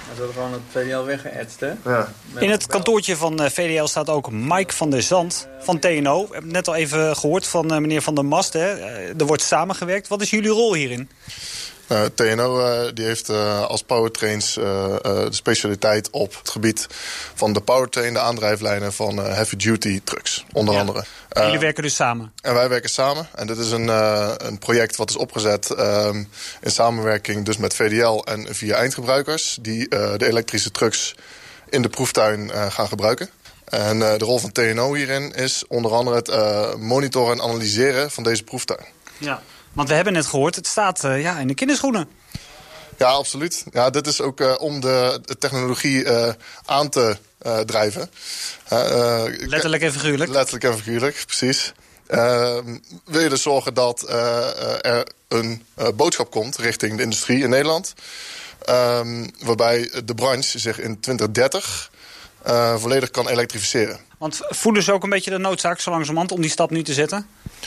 Hij 0.06 0.17
wordt 0.17 0.33
gewoon 0.33 0.53
het 0.53 0.62
VDL 0.71 1.05
weggeëtst, 1.05 1.61
hè? 1.61 1.73
Ja. 1.85 2.12
In 2.39 2.51
het 2.51 2.67
kantoortje 2.67 3.17
van 3.17 3.43
eh, 3.43 3.51
VDL 3.51 3.85
staat 3.85 4.09
ook 4.09 4.31
Mike 4.31 4.75
van 4.75 4.91
der 4.91 5.03
Zand 5.03 5.49
van 5.61 5.79
TNO. 5.79 6.27
We 6.27 6.33
hebben 6.33 6.53
net 6.53 6.69
al 6.69 6.75
even 6.75 7.17
gehoord 7.17 7.47
van 7.47 7.73
uh, 7.73 7.79
meneer 7.79 8.03
Van 8.03 8.15
der 8.15 8.25
Mast. 8.25 8.53
Hè. 8.53 8.69
er 9.19 9.27
wordt 9.27 9.43
samengewerkt. 9.43 10.09
Wat 10.09 10.21
is 10.21 10.31
jullie 10.31 10.51
rol 10.51 10.75
hierin? 10.75 11.11
Uh, 11.89 12.05
eh, 12.05 12.11
TNO 12.15 12.59
uh, 12.59 12.87
eh, 12.87 12.95
die 12.95 13.05
heeft 13.05 13.31
uh, 13.31 13.65
als 13.65 13.83
powertrains 13.83 14.55
de 14.55 15.27
specialiteit 15.31 16.11
op 16.11 16.37
het 16.39 16.49
gebied 16.49 16.87
van 17.35 17.53
de 17.53 17.61
powertrain, 17.61 18.13
de 18.13 18.19
aandrijflijnen 18.19 18.93
van 18.93 19.17
heavy 19.17 19.57
duty 19.57 20.01
trucks, 20.05 20.45
onder 20.53 20.79
andere. 20.79 21.05
jullie 21.35 21.59
werken 21.59 21.83
dus 21.83 21.95
samen? 21.95 22.33
En 22.41 22.55
wij 22.55 22.69
werken 22.69 22.91
samen. 22.91 23.29
En 23.35 23.47
dit 23.47 23.59
is 23.59 23.71
een, 23.71 23.89
een 24.47 24.59
project 24.59 24.97
wat 24.97 25.11
is 25.11 25.17
opgezet 25.17 25.71
ehm, 25.71 26.25
in 26.61 26.71
samenwerking 26.71 27.45
dus 27.45 27.57
met 27.57 27.75
VDL 27.75 28.19
en 28.25 28.55
vier 28.55 28.75
eindgebruikers 28.75 29.59
die 29.61 29.89
de 29.89 30.27
elektrische 30.27 30.71
trucks 30.71 31.15
in 31.69 31.83
de 31.83 31.89
proeftuin 31.89 32.51
gaan 32.71 32.89
gebruiken. 32.89 33.31
En 33.65 33.99
de 33.99 34.19
rol 34.19 34.39
van 34.39 34.53
TNO 34.53 34.95
hierin 34.95 35.32
is 35.32 35.65
onder 35.69 35.93
andere 35.93 36.17
het 36.17 36.81
monitoren 36.81 37.39
en 37.39 37.43
analyseren 37.43 38.11
van 38.11 38.23
deze 38.23 38.43
proeftuin. 38.43 38.85
Ja. 39.19 39.43
Want 39.75 39.89
we 39.89 39.95
hebben 39.95 40.13
net 40.13 40.27
gehoord, 40.27 40.55
het 40.55 40.67
staat 40.67 41.05
uh, 41.05 41.23
ja, 41.23 41.39
in 41.39 41.47
de 41.47 41.55
kinderschoenen. 41.55 42.09
Ja, 42.99 43.09
absoluut. 43.09 43.65
Ja, 43.73 43.91
dit 43.91 44.07
is 44.07 44.21
ook 44.21 44.41
uh, 44.41 44.55
om 44.59 44.81
de, 44.81 45.21
de 45.25 45.39
technologie 45.39 46.05
uh, 46.05 46.29
aan 46.65 46.89
te 46.89 47.17
drijven. 47.67 48.11
letterlijk 48.69 49.83
en 49.83 49.93
figuurlijk. 49.93 50.31
Letterlijk 50.31 50.65
en 50.65 50.77
figuurlijk, 50.77 51.23
precies. 51.27 51.73
wil 53.05 53.21
je 53.21 53.29
dus 53.29 53.43
zorgen 53.43 53.75
dat 53.75 54.11
er 54.83 55.07
een 55.29 55.65
boodschap 55.95 56.31
komt 56.31 56.57
richting 56.57 56.97
de 56.97 57.03
industrie 57.03 57.43
in 57.43 57.51
Nederland... 57.51 57.95
Um, 58.71 59.31
waarbij 59.39 59.91
de 60.05 60.15
branche 60.15 60.59
zich 60.59 60.81
in 60.81 61.01
2030 61.01 61.91
volledig 62.77 63.11
kan 63.11 63.29
elektrificeren. 63.29 64.01
Want 64.25 64.41
voelen 64.49 64.83
ze 64.83 64.93
ook 64.93 65.03
een 65.03 65.11
beetje 65.11 65.31
de 65.31 65.39
noodzaak 65.39 65.81
zo 65.81 65.91
langzamerhand 65.91 66.33
om 66.33 66.41
die 66.41 66.51
stap 66.51 66.71
nu 66.71 66.83
te 66.83 66.93
zetten? 66.93 67.27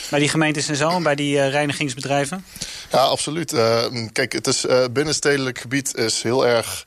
Bij 0.10 0.20
die 0.20 0.30
gemeentes 0.30 0.68
en 0.68 0.76
zo 0.76 0.90
en 0.90 1.04
bij 1.04 1.16
die 1.16 1.36
uh, 1.36 1.50
reinigingsbedrijven? 1.50 2.46
Ja, 2.92 2.98
absoluut. 2.98 3.54
Uh, 3.54 3.86
kijk, 4.12 4.34
het 4.34 4.48
is, 4.48 4.66
uh, 4.66 4.84
binnenstedelijk 4.92 5.60
gebied 5.60 5.96
is 5.96 6.22
heel 6.22 6.48
erg 6.48 6.86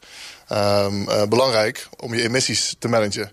ehm, 0.49 1.29
belangrijk 1.29 1.89
om 1.97 2.15
je 2.15 2.23
emissies 2.23 2.75
te 2.79 2.89
managen. 2.89 3.33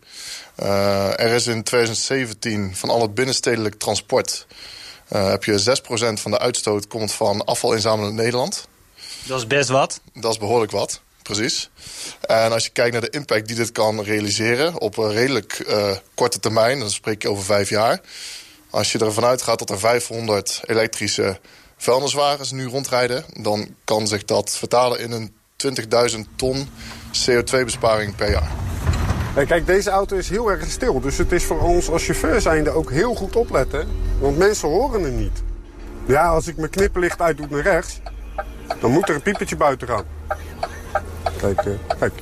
er 1.15 1.29
is 1.29 1.47
in 1.47 1.63
2017 1.63 2.75
van 2.75 2.89
al 2.89 3.01
het 3.01 3.15
binnenstedelijk 3.15 3.75
transport... 3.75 4.47
heb 5.07 5.43
je 5.43 5.79
6% 6.17 6.21
van 6.21 6.31
de 6.31 6.39
uitstoot 6.39 6.87
komt 6.87 7.11
van 7.11 7.45
afvalinzameling 7.45 8.09
in 8.09 8.23
Nederland. 8.23 8.67
Dat 9.23 9.39
is 9.39 9.47
best 9.47 9.69
wat. 9.69 9.99
Dat 10.13 10.31
is 10.31 10.37
behoorlijk 10.37 10.71
wat 10.71 11.01
precies. 11.27 11.69
En 12.21 12.51
als 12.51 12.63
je 12.63 12.69
kijkt 12.69 12.91
naar 12.91 13.01
de 13.01 13.09
impact 13.09 13.47
die 13.47 13.55
dit 13.55 13.71
kan 13.71 14.01
realiseren 14.03 14.81
op 14.81 14.97
een 14.97 15.11
redelijk 15.11 15.65
uh, 15.67 15.91
korte 16.13 16.39
termijn, 16.39 16.79
dan 16.79 16.89
spreek 16.89 17.21
je 17.21 17.29
over 17.29 17.43
vijf 17.43 17.69
jaar. 17.69 18.01
Als 18.69 18.91
je 18.91 18.99
ervan 18.99 19.25
uitgaat 19.25 19.59
dat 19.59 19.69
er 19.69 19.79
500 19.79 20.61
elektrische 20.65 21.39
vuilniswagens 21.77 22.51
nu 22.51 22.65
rondrijden, 22.65 23.25
dan 23.41 23.75
kan 23.83 24.07
zich 24.07 24.25
dat 24.25 24.57
vertalen 24.57 24.99
in 24.99 25.11
een 25.11 25.33
20.000 26.11 26.19
ton 26.35 26.69
CO2-besparing 27.29 28.15
per 28.15 28.29
jaar. 28.29 28.51
Kijk, 29.47 29.65
deze 29.65 29.89
auto 29.89 30.15
is 30.15 30.29
heel 30.29 30.51
erg 30.51 30.69
stil. 30.69 30.99
Dus 30.99 31.17
het 31.17 31.31
is 31.31 31.43
voor 31.43 31.61
ons 31.61 31.89
als 31.89 32.05
chauffeur 32.05 32.41
zijnde 32.41 32.69
ook 32.69 32.91
heel 32.91 33.15
goed 33.15 33.35
opletten. 33.35 33.87
Want 34.19 34.37
mensen 34.37 34.69
horen 34.69 35.03
het 35.03 35.13
niet. 35.13 35.43
Ja, 36.05 36.27
als 36.27 36.47
ik 36.47 36.57
mijn 36.57 36.69
knipperlicht 36.69 37.21
uitdoe 37.21 37.47
naar 37.49 37.61
rechts... 37.61 37.99
dan 38.79 38.91
moet 38.91 39.09
er 39.09 39.15
een 39.15 39.21
piepertje 39.21 39.55
buiten 39.55 39.87
gaan. 39.87 40.05
Kijk, 41.37 41.65
uh, 41.65 41.73
kijk. 41.99 42.13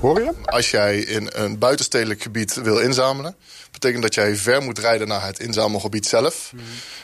Hoor 0.00 0.20
je? 0.20 0.32
Als 0.44 0.70
jij 0.70 0.98
in 0.98 1.30
een 1.32 1.58
buitenstedelijk 1.58 2.22
gebied 2.22 2.54
wil 2.54 2.78
inzamelen... 2.78 3.36
betekent 3.72 4.02
dat 4.02 4.14
jij 4.14 4.36
ver 4.36 4.62
moet 4.62 4.78
rijden 4.78 5.08
naar 5.08 5.26
het 5.26 5.40
inzamelgebied 5.40 6.06
zelf. 6.06 6.52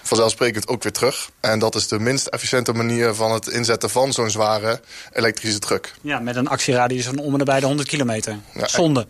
Vanzelfsprekend 0.02 0.68
ook 0.68 0.82
weer 0.82 0.92
terug. 0.92 1.30
En 1.40 1.58
dat 1.58 1.74
is 1.74 1.88
de 1.88 1.98
minst 1.98 2.26
efficiënte 2.26 2.72
manier 2.72 3.14
van 3.14 3.32
het 3.32 3.46
inzetten 3.46 3.90
van 3.90 4.12
zo'n 4.12 4.30
zware 4.30 4.80
elektrische 5.12 5.58
truck. 5.58 5.94
Ja, 6.00 6.18
met 6.18 6.36
een 6.36 6.48
actieradius 6.48 7.06
van 7.06 7.18
om 7.18 7.32
en 7.32 7.38
nabij 7.38 7.60
de 7.60 7.66
100 7.66 7.88
kilometer. 7.88 8.38
Ja, 8.54 8.66
Zonde. 8.66 9.06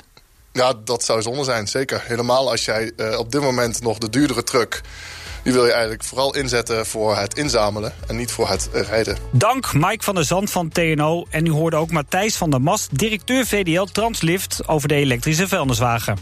Ja, 0.53 0.75
dat 0.85 1.05
zou 1.05 1.23
zonde 1.23 1.45
zijn, 1.45 1.69
zeker. 1.69 2.03
Helemaal 2.05 2.51
als 2.51 2.65
jij 2.65 2.93
eh, 2.97 3.19
op 3.19 3.33
dit 3.33 3.41
moment 3.41 3.83
nog 3.83 3.99
de 3.99 4.11
duurdere 4.11 4.43
truck... 4.43 4.81
die 5.47 5.55
wil 5.55 5.65
je 5.65 5.73
eigenlijk 5.73 6.05
vooral 6.05 6.35
inzetten 6.35 6.87
voor 6.87 7.17
het 7.17 7.37
inzamelen... 7.37 7.93
en 8.07 8.17
niet 8.17 8.31
voor 8.31 8.49
het 8.49 8.69
eh, 8.73 8.83
rijden. 8.83 9.19
Dank 9.31 9.73
Mike 9.73 10.05
van 10.05 10.15
der 10.15 10.25
Zand 10.25 10.50
van 10.50 10.69
TNO. 10.69 11.26
En 11.31 11.47
u 11.47 11.50
hoorde 11.50 11.76
ook 11.76 11.91
Matthijs 11.91 12.37
van 12.37 12.50
der 12.50 12.62
Mast, 12.62 12.99
directeur 12.99 13.47
VDL 13.47 13.85
Translift... 13.85 14.69
over 14.69 14.88
de 14.88 14.95
elektrische 14.95 15.49
vuilniswagen. 15.49 16.19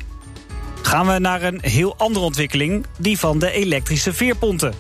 Gaan 0.83 1.07
we 1.07 1.19
naar 1.19 1.43
een 1.43 1.59
heel 1.63 1.95
andere 1.97 2.25
ontwikkeling, 2.25 2.87
die 2.99 3.19
van 3.19 3.39
de 3.39 3.51
elektrische 3.51 4.13
veerponten. 4.13 4.75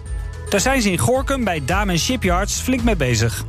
Daar 0.48 0.60
zijn 0.60 0.82
ze 0.82 0.90
in 0.90 0.98
Gorkum 0.98 1.44
bij 1.44 1.62
Damen 1.64 1.98
Shipyards 1.98 2.60
flink 2.60 2.82
mee 2.82 2.96
bezig. 2.96 3.44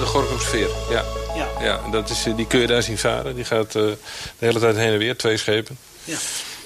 De 0.00 0.06
Gorkumsveer, 0.06 0.68
ja. 0.90 1.04
Ja. 1.36 1.48
ja 1.60 1.90
dat 1.90 2.10
is, 2.10 2.26
eh, 2.26 2.36
die 2.36 2.46
kun 2.46 2.60
je 2.60 2.66
daar 2.66 2.82
zien 2.82 2.98
varen. 2.98 3.34
Die 3.34 3.44
gaat 3.44 3.66
eh, 3.66 3.82
de 3.82 3.96
hele 4.38 4.58
tijd 4.58 4.76
heen 4.76 4.92
en 4.92 4.98
weer, 4.98 5.16
twee 5.16 5.36
schepen. 5.36 5.78
Ja. 6.04 6.16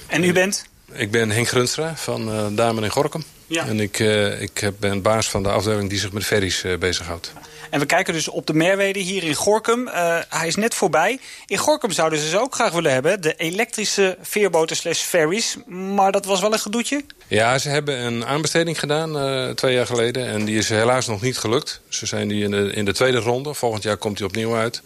En 0.07 0.25
u 0.25 0.33
bent? 0.33 0.67
Ik 0.93 1.11
ben 1.11 1.31
Henk 1.31 1.49
Grunstra 1.49 1.97
van 1.97 2.29
uh, 2.29 2.47
Damen 2.51 2.85
in 2.85 2.91
Gorkum. 2.91 3.25
Ja. 3.47 3.67
En 3.67 3.81
ik, 3.81 3.99
uh, 3.99 4.41
ik 4.41 4.71
ben 4.79 5.03
baas 5.03 5.31
van 5.31 5.43
de 5.43 5.49
afdeling 5.49 5.89
die 5.89 5.99
zich 5.99 6.13
met 6.13 6.25
ferries 6.25 6.65
uh, 6.65 6.79
bezighoudt. 6.79 7.33
En 7.71 7.81
we 7.81 7.87
kijken 7.87 8.13
dus 8.13 8.29
op 8.29 8.47
de 8.47 8.55
Merwede 8.55 8.99
hier 8.99 9.23
in 9.23 9.35
Gorkum. 9.35 9.89
Uh, 9.89 10.19
hij 10.29 10.47
is 10.47 10.57
net 10.57 10.75
voorbij. 10.75 11.21
In 11.47 11.57
Gorkum 11.57 11.91
zouden 11.91 12.19
ze 12.19 12.29
ze 12.29 12.41
ook 12.41 12.55
graag 12.55 12.73
willen 12.73 12.93
hebben. 12.93 13.21
De 13.21 13.35
elektrische 13.35 14.17
veerboten 14.21 14.77
slash 14.77 15.01
ferries. 15.01 15.57
Maar 15.67 16.13
dat 16.13 16.25
was 16.25 16.41
wel 16.41 16.53
een 16.53 16.59
gedoetje. 16.59 17.05
Ja, 17.27 17.59
ze 17.59 17.69
hebben 17.69 17.99
een 17.99 18.27
aanbesteding 18.27 18.79
gedaan 18.79 19.55
twee 19.55 19.75
jaar 19.75 19.87
geleden. 19.87 20.27
En 20.27 20.45
die 20.45 20.59
is 20.59 20.69
helaas 20.69 21.07
nog 21.07 21.23
niet 21.23 21.39
gelukt. 21.39 21.81
Ze 21.89 22.07
zijn 22.07 22.27
nu 22.27 22.43
in 22.43 22.51
de, 22.51 22.73
in 22.73 22.85
de 22.85 22.93
tweede 22.93 23.19
ronde. 23.19 23.55
Volgend 23.55 23.83
jaar 23.83 23.97
komt 23.97 24.17
die 24.17 24.27
opnieuw 24.27 24.55
uit. 24.55 24.83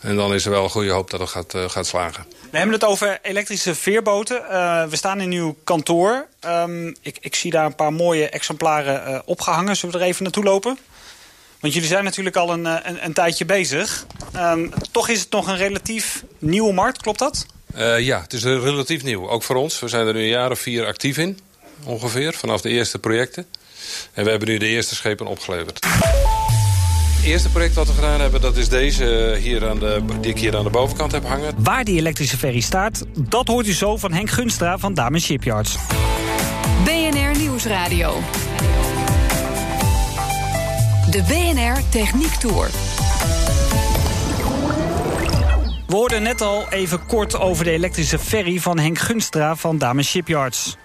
En 0.00 0.16
dan 0.16 0.34
is 0.34 0.44
er 0.44 0.50
wel 0.50 0.64
een 0.64 0.70
goede 0.70 0.90
hoop 0.90 1.10
dat 1.10 1.20
het 1.20 1.28
gaat, 1.28 1.54
gaat 1.66 1.86
slagen. 1.86 2.26
We 2.50 2.56
hebben 2.56 2.74
het 2.74 2.84
over 2.84 3.18
elektrische 3.22 3.74
veerboten. 3.74 4.42
We 4.90 4.96
staan 4.96 5.20
in 5.20 5.32
uw 5.32 5.56
kantoor. 5.64 6.26
Um, 6.46 6.94
ik, 7.00 7.16
ik 7.20 7.34
zie 7.34 7.50
daar 7.50 7.64
een 7.64 7.74
paar 7.74 7.92
mooie 7.92 8.28
exemplaren 8.28 9.10
uh, 9.10 9.18
opgehangen. 9.24 9.76
Zullen 9.76 9.94
we 9.94 10.00
er 10.00 10.06
even 10.08 10.22
naartoe 10.22 10.44
lopen? 10.44 10.78
Want 11.60 11.74
jullie 11.74 11.88
zijn 11.88 12.04
natuurlijk 12.04 12.36
al 12.36 12.52
een, 12.52 12.64
een, 12.64 13.04
een 13.04 13.12
tijdje 13.12 13.44
bezig. 13.44 14.06
Um, 14.36 14.72
toch 14.90 15.08
is 15.08 15.20
het 15.20 15.30
nog 15.30 15.48
een 15.48 15.56
relatief 15.56 16.24
nieuwe 16.38 16.72
markt, 16.72 17.02
klopt 17.02 17.18
dat? 17.18 17.46
Uh, 17.76 18.00
ja, 18.00 18.20
het 18.20 18.32
is 18.32 18.44
relatief 18.44 19.02
nieuw. 19.02 19.28
Ook 19.28 19.42
voor 19.42 19.56
ons. 19.56 19.80
We 19.80 19.88
zijn 19.88 20.06
er 20.06 20.12
nu 20.14 20.20
een 20.20 20.28
jaar 20.28 20.50
of 20.50 20.58
vier 20.58 20.86
actief 20.86 21.18
in. 21.18 21.38
Ongeveer, 21.84 22.32
vanaf 22.32 22.60
de 22.60 22.68
eerste 22.68 22.98
projecten. 22.98 23.46
En 24.12 24.24
we 24.24 24.30
hebben 24.30 24.48
nu 24.48 24.58
de 24.58 24.66
eerste 24.66 24.94
schepen 24.94 25.26
opgeleverd. 25.26 25.86
Het 27.16 27.24
eerste 27.24 27.48
project 27.48 27.74
wat 27.74 27.86
we 27.86 27.92
gedaan 27.92 28.20
hebben, 28.20 28.40
dat 28.40 28.56
is 28.56 28.68
deze 28.68 29.36
hier 29.40 29.68
aan 29.68 29.78
de, 29.78 30.02
die 30.20 30.30
ik 30.30 30.38
hier 30.38 30.56
aan 30.56 30.64
de 30.64 30.70
bovenkant 30.70 31.12
heb 31.12 31.24
hangen. 31.24 31.54
Waar 31.58 31.84
die 31.84 31.98
elektrische 31.98 32.36
ferry 32.36 32.60
staat, 32.60 33.04
dat 33.16 33.48
hoort 33.48 33.66
u 33.66 33.72
zo 33.72 33.96
van 33.96 34.12
Henk 34.12 34.30
Gunstra 34.30 34.78
van 34.78 34.94
Damen 34.94 35.20
Shipyards. 35.20 35.76
De 41.10 41.22
BNR 41.28 41.88
Techniek 41.90 42.34
Tour. 42.34 42.70
We 45.86 45.94
hoorden 45.94 46.22
net 46.22 46.40
al 46.40 46.66
even 46.70 47.06
kort 47.06 47.38
over 47.38 47.64
de 47.64 47.70
elektrische 47.70 48.18
ferry 48.18 48.60
van 48.60 48.78
Henk 48.78 48.98
Gunstra 48.98 49.56
van 49.56 49.78
Damen 49.78 50.04
Shipyards. 50.04 50.76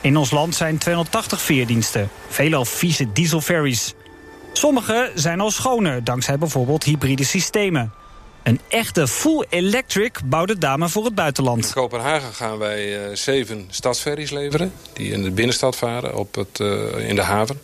In 0.00 0.16
ons 0.16 0.30
land 0.30 0.54
zijn 0.54 0.78
280 0.78 1.40
veerdiensten, 1.40 2.10
veelal 2.28 2.64
vieze 2.64 3.12
dieselferries. 3.12 3.94
Sommige 4.52 5.12
zijn 5.14 5.40
al 5.40 5.50
schoner, 5.50 6.04
dankzij 6.04 6.38
bijvoorbeeld 6.38 6.84
hybride 6.84 7.24
systemen. 7.24 7.92
Een 8.42 8.60
echte 8.68 9.08
full 9.08 9.46
electric 9.48 10.20
bouwde 10.24 10.58
Dame 10.58 10.88
voor 10.88 11.04
het 11.04 11.14
buitenland. 11.14 11.64
In 11.66 11.72
Kopenhagen 11.72 12.34
gaan 12.34 12.58
wij 12.58 13.08
uh, 13.10 13.16
zeven 13.16 13.66
stadsferries 13.70 14.30
leveren. 14.30 14.72
Die 14.92 15.12
in 15.12 15.22
de 15.22 15.30
binnenstad 15.30 15.76
varen, 15.76 16.16
op 16.16 16.34
het, 16.34 16.58
uh, 16.58 17.08
in 17.08 17.14
de 17.14 17.22
haven. 17.22 17.60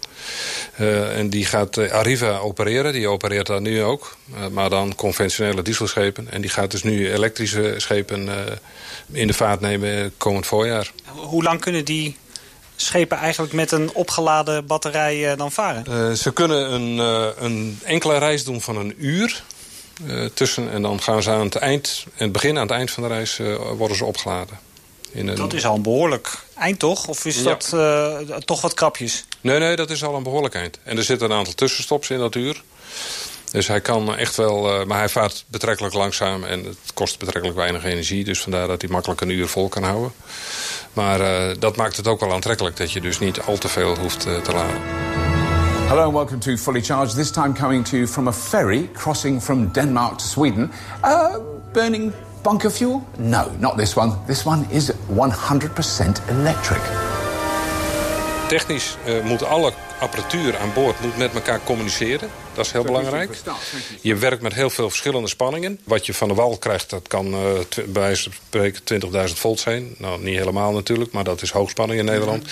Uh, 0.80 1.18
en 1.18 1.30
die 1.30 1.44
gaat 1.44 1.90
Arriva 1.90 2.36
opereren. 2.36 2.92
Die 2.92 3.08
opereert 3.08 3.46
daar 3.46 3.60
nu 3.60 3.82
ook. 3.82 4.16
maar 4.50 4.70
dan 4.70 4.94
conventionele 4.94 5.62
dieselschepen. 5.62 6.30
En 6.30 6.40
die 6.40 6.50
gaat 6.50 6.70
dus 6.70 6.82
nu 6.82 7.12
elektrische 7.12 7.74
schepen 7.76 8.28
in 9.12 9.26
de 9.26 9.34
vaart 9.34 9.60
nemen 9.60 10.12
komend 10.16 10.46
voorjaar. 10.46 10.92
Hoe 11.14 11.42
lang 11.42 11.60
kunnen 11.60 11.84
die 11.84 12.16
schepen 12.76 13.18
eigenlijk 13.18 13.52
met 13.52 13.72
een 13.72 13.90
opgeladen 13.94 14.66
batterij 14.66 15.36
dan 15.36 15.52
varen? 15.52 16.16
ze 16.16 16.32
kunnen 16.32 16.72
een, 16.72 16.98
een 17.44 17.80
enkele 17.84 18.18
reis 18.18 18.44
doen 18.44 18.60
van 18.60 18.76
een 18.76 18.94
uur... 18.98 19.42
Uh, 20.06 20.24
tussen. 20.34 20.70
En 20.70 20.82
dan 20.82 21.02
gaan 21.02 21.22
ze 21.22 21.30
aan 21.30 21.44
het 21.44 21.54
eind, 21.54 22.04
en 22.16 22.24
het 22.24 22.32
begin 22.32 22.56
aan 22.56 22.62
het 22.62 22.70
eind 22.70 22.90
van 22.90 23.02
de 23.02 23.08
reis, 23.08 23.38
uh, 23.38 23.56
worden 23.56 23.96
ze 23.96 24.04
opgeladen. 24.04 24.58
In 25.10 25.28
een... 25.28 25.36
Dat 25.36 25.52
is 25.52 25.66
al 25.66 25.74
een 25.74 25.82
behoorlijk 25.82 26.38
eind, 26.54 26.78
toch? 26.78 27.06
Of 27.06 27.24
is 27.24 27.36
ja. 27.36 27.42
dat 27.42 27.70
uh, 27.74 28.18
toch 28.36 28.60
wat 28.60 28.74
krapjes? 28.74 29.24
Nee, 29.40 29.58
nee, 29.58 29.76
dat 29.76 29.90
is 29.90 30.04
al 30.04 30.14
een 30.14 30.22
behoorlijk 30.22 30.54
eind. 30.54 30.78
En 30.82 30.96
er 30.96 31.04
zitten 31.04 31.30
een 31.30 31.36
aantal 31.36 31.54
tussenstops 31.54 32.10
in 32.10 32.18
dat 32.18 32.34
uur. 32.34 32.62
Dus 33.50 33.66
hij 33.66 33.80
kan 33.80 34.16
echt 34.16 34.36
wel... 34.36 34.86
maar 34.86 34.98
hij 34.98 35.08
vaart 35.08 35.44
betrekkelijk 35.46 35.94
langzaam 35.94 36.44
en 36.44 36.64
het 36.64 36.76
kost 36.94 37.18
betrekkelijk 37.18 37.58
weinig 37.58 37.84
energie. 37.84 38.24
Dus 38.24 38.40
vandaar 38.40 38.66
dat 38.66 38.80
hij 38.80 38.90
makkelijk 38.90 39.20
een 39.20 39.30
uur 39.30 39.48
vol 39.48 39.68
kan 39.68 39.82
houden. 39.82 40.12
Maar 40.92 41.58
dat 41.58 41.76
maakt 41.76 41.96
het 41.96 42.06
ook 42.06 42.20
wel 42.20 42.32
aantrekkelijk 42.32 42.76
dat 42.76 42.92
je 42.92 43.00
dus 43.00 43.18
niet 43.18 43.40
al 43.40 43.58
te 43.58 43.68
veel 43.68 43.98
hoeft 43.98 44.20
te 44.20 44.52
laden. 44.52 45.07
Hello 45.88 46.04
and 46.04 46.14
welcome 46.14 46.38
to 46.40 46.58
Fully 46.58 46.82
Charged. 46.82 47.16
This 47.16 47.30
time 47.30 47.54
coming 47.54 47.82
to 47.84 47.96
you 47.96 48.06
from 48.06 48.28
a 48.28 48.32
ferry 48.32 48.88
crossing 48.88 49.40
from 49.40 49.68
Denmark 49.68 50.18
to 50.18 50.24
Sweden. 50.26 50.70
Uh, 51.02 51.38
burning 51.72 52.12
bunker 52.42 52.68
fuel? 52.68 53.08
No, 53.18 53.50
not 53.58 53.78
this 53.78 53.96
one. 53.96 54.10
This 54.26 54.44
one 54.44 54.66
is 54.70 54.90
100% 55.08 56.28
electric. 56.28 56.82
Technisch 58.50 58.98
uh, 59.06 59.24
moet 59.24 59.42
alle 59.42 59.72
apparatuur 59.98 60.58
aan 60.58 60.72
boord 60.72 61.00
moet 61.00 61.16
met 61.16 61.34
elkaar 61.34 61.60
communiceren. 61.64 62.30
Dat 62.54 62.66
is 62.66 62.72
heel 62.72 62.84
belangrijk. 62.84 63.40
Je 64.00 64.14
werkt 64.16 64.42
met 64.42 64.54
heel 64.54 64.70
veel 64.70 64.88
verschillende 64.88 65.28
spanningen. 65.28 65.80
Wat 65.84 66.06
je 66.06 66.14
van 66.14 66.28
de 66.28 66.34
wal 66.34 66.56
krijgt, 66.56 66.90
dat 66.90 67.08
kan 67.08 67.26
uh, 67.26 67.40
bij 67.74 68.02
wijze 68.02 68.22
van 68.22 68.32
spreken 68.46 69.02
20.000 69.28 69.34
volt 69.34 69.60
zijn. 69.60 69.94
Nou, 69.98 70.22
niet 70.22 70.38
helemaal 70.38 70.72
natuurlijk, 70.72 71.12
maar 71.12 71.24
dat 71.24 71.42
is 71.42 71.50
hoogspanning 71.50 72.00
in 72.00 72.04
Nederland. 72.04 72.44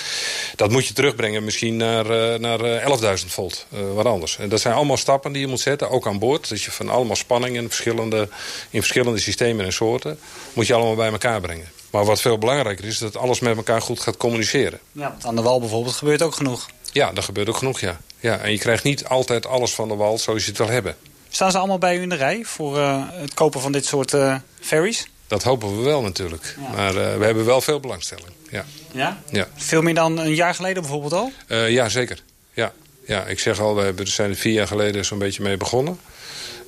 Dat 0.56 0.70
moet 0.70 0.86
je 0.86 0.94
terugbrengen 0.94 1.44
misschien 1.44 1.76
naar, 1.76 2.32
uh, 2.32 2.38
naar 2.38 2.60
uh, 2.60 3.18
11.000 3.20 3.26
volt, 3.26 3.66
wat 3.94 4.06
anders. 4.06 4.38
En 4.38 4.48
dat 4.48 4.60
zijn 4.60 4.74
allemaal 4.74 4.96
stappen 4.96 5.32
die 5.32 5.40
je 5.40 5.48
moet 5.48 5.60
zetten, 5.60 5.90
ook 5.90 6.06
aan 6.06 6.18
boord. 6.18 6.48
Dat 6.48 6.62
je 6.62 6.70
van 6.70 6.88
allemaal 6.88 7.16
spanningen 7.16 7.66
verschillende, 7.66 8.28
in 8.70 8.80
verschillende 8.80 9.18
systemen 9.18 9.64
en 9.64 9.72
soorten... 9.72 10.18
moet 10.52 10.66
je 10.66 10.74
allemaal 10.74 10.94
bij 10.94 11.10
elkaar 11.10 11.40
brengen. 11.40 11.68
Maar 11.90 12.04
wat 12.04 12.20
veel 12.20 12.38
belangrijker 12.38 12.84
is, 12.84 12.98
dat 12.98 13.16
alles 13.16 13.40
met 13.40 13.56
elkaar 13.56 13.82
goed 13.82 14.00
gaat 14.00 14.16
communiceren. 14.16 14.80
Ja, 14.92 15.08
want 15.08 15.26
aan 15.26 15.36
de 15.36 15.42
wal 15.42 15.60
bijvoorbeeld 15.60 15.94
gebeurt 15.94 16.22
ook 16.22 16.34
genoeg. 16.34 16.66
Ja, 16.96 17.12
dat 17.12 17.24
gebeurt 17.24 17.48
ook 17.48 17.56
genoeg, 17.56 17.80
ja. 17.80 18.00
ja. 18.20 18.38
En 18.38 18.50
je 18.50 18.58
krijgt 18.58 18.84
niet 18.84 19.04
altijd 19.04 19.46
alles 19.46 19.74
van 19.74 19.88
de 19.88 19.94
wal 19.94 20.18
zoals 20.18 20.42
je 20.42 20.48
het 20.48 20.58
wil 20.58 20.68
hebben. 20.68 20.96
Staan 21.28 21.50
ze 21.50 21.58
allemaal 21.58 21.78
bij 21.78 21.96
u 21.96 22.02
in 22.02 22.08
de 22.08 22.14
rij 22.14 22.44
voor 22.44 22.76
uh, 22.76 23.02
het 23.08 23.34
kopen 23.34 23.60
van 23.60 23.72
dit 23.72 23.86
soort 23.86 24.12
uh, 24.12 24.36
ferries? 24.60 25.08
Dat 25.26 25.42
hopen 25.42 25.76
we 25.76 25.82
wel 25.82 26.02
natuurlijk. 26.02 26.56
Ja. 26.60 26.70
Maar 26.70 26.94
uh, 26.94 27.16
we 27.16 27.24
hebben 27.24 27.44
wel 27.44 27.60
veel 27.60 27.80
belangstelling. 27.80 28.28
Ja. 28.50 28.64
Ja? 28.92 29.18
ja? 29.30 29.48
Veel 29.56 29.82
meer 29.82 29.94
dan 29.94 30.18
een 30.18 30.34
jaar 30.34 30.54
geleden 30.54 30.82
bijvoorbeeld 30.82 31.12
al? 31.12 31.32
ja, 31.68 31.88
zeker. 31.88 32.22
Ja. 32.52 32.72
ja, 33.06 33.24
ik 33.24 33.38
zeg 33.38 33.60
al, 33.60 33.74
we 33.74 33.94
zijn 34.02 34.30
er 34.30 34.36
vier 34.36 34.52
jaar 34.52 34.66
geleden 34.66 35.04
zo'n 35.04 35.18
beetje 35.18 35.42
mee 35.42 35.56
begonnen. 35.56 36.00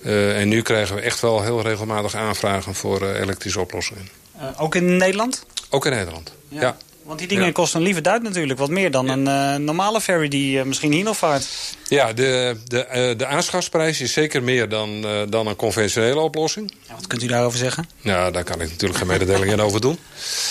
en 0.03 0.49
nu 0.49 0.63
krijgen 0.63 0.95
we 0.95 1.01
echt 1.01 1.21
wel 1.21 1.43
heel 1.43 1.63
regelmatig 1.63 2.15
aanvragen 2.15 2.75
voor 2.75 3.11
elektrische 3.11 3.61
oplossingen. 3.61 4.09
ook 4.57 4.75
in 4.75 4.97
Nederland? 4.97 5.45
Ook 5.71 5.87
in 5.87 5.93
Nederland, 5.93 6.33
ja. 6.49 6.61
ja. 6.61 6.77
Want 7.09 7.21
die 7.21 7.29
dingen 7.29 7.47
ja. 7.47 7.53
kosten 7.53 7.79
een 7.79 7.85
lieve 7.85 8.01
duit 8.01 8.23
natuurlijk. 8.23 8.59
Wat 8.59 8.71
meer 8.71 8.91
dan 8.91 9.07
ja. 9.07 9.13
een 9.13 9.27
uh, 9.27 9.67
normale 9.67 10.01
ferry 10.01 10.29
die 10.29 10.59
uh, 10.59 10.65
misschien 10.65 10.93
hier 10.93 11.05
nog 11.05 11.17
vaart. 11.17 11.47
Ja, 11.89 12.13
de, 12.13 12.57
de, 12.65 12.87
uh, 12.89 13.19
de 13.19 13.27
aanschafsprijs 13.27 14.01
is 14.01 14.13
zeker 14.13 14.43
meer 14.43 14.69
dan, 14.69 15.07
dan 15.29 15.47
een 15.47 15.57
conventionele 15.57 16.21
oplossing. 16.21 16.73
Ja, 16.89 16.95
wat 16.95 17.07
kunt 17.07 17.23
u 17.23 17.27
daarover 17.27 17.59
zeggen? 17.59 17.89
Ja, 18.01 18.31
daar 18.31 18.45
kan 18.45 18.61
ik 18.61 18.71
natuurlijk 18.71 18.99
geen 18.99 19.09
mededelingen 19.09 19.61
over 19.61 19.81
doen. 19.81 19.99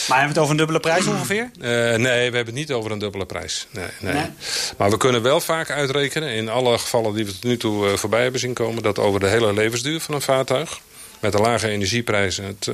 Maar 0.07 0.17
hebben 0.17 0.17
we 0.17 0.27
het 0.27 0.37
over 0.37 0.51
een 0.51 0.57
dubbele 0.57 0.79
prijs 0.79 1.07
ongeveer? 1.07 1.51
nee, 1.59 1.97
we 1.99 2.35
hebben 2.35 2.45
het 2.45 2.53
niet 2.53 2.71
over 2.71 2.91
een 2.91 2.99
dubbele 2.99 3.25
prijs. 3.25 3.67
Nee, 3.71 3.85
nee. 3.99 4.13
nee? 4.13 4.25
Maar 4.77 4.89
we 4.89 4.97
kunnen 4.97 5.21
wel 5.21 5.39
vaak 5.39 5.71
uitrekenen, 5.71 6.29
in 6.33 6.49
alle 6.49 6.77
gevallen 6.77 7.13
die 7.13 7.25
we 7.25 7.31
tot 7.31 7.43
nu 7.43 7.57
toe 7.57 7.97
voorbij 7.97 8.21
hebben 8.21 8.39
zien 8.39 8.53
komen... 8.53 8.83
dat 8.83 8.99
over 8.99 9.19
de 9.19 9.27
hele 9.27 9.53
levensduur 9.53 9.99
van 9.99 10.15
een 10.15 10.21
vaartuig... 10.21 10.79
met 11.19 11.31
de 11.31 11.39
lage 11.39 11.67
energieprijzen 11.67 12.45
het, 12.45 12.67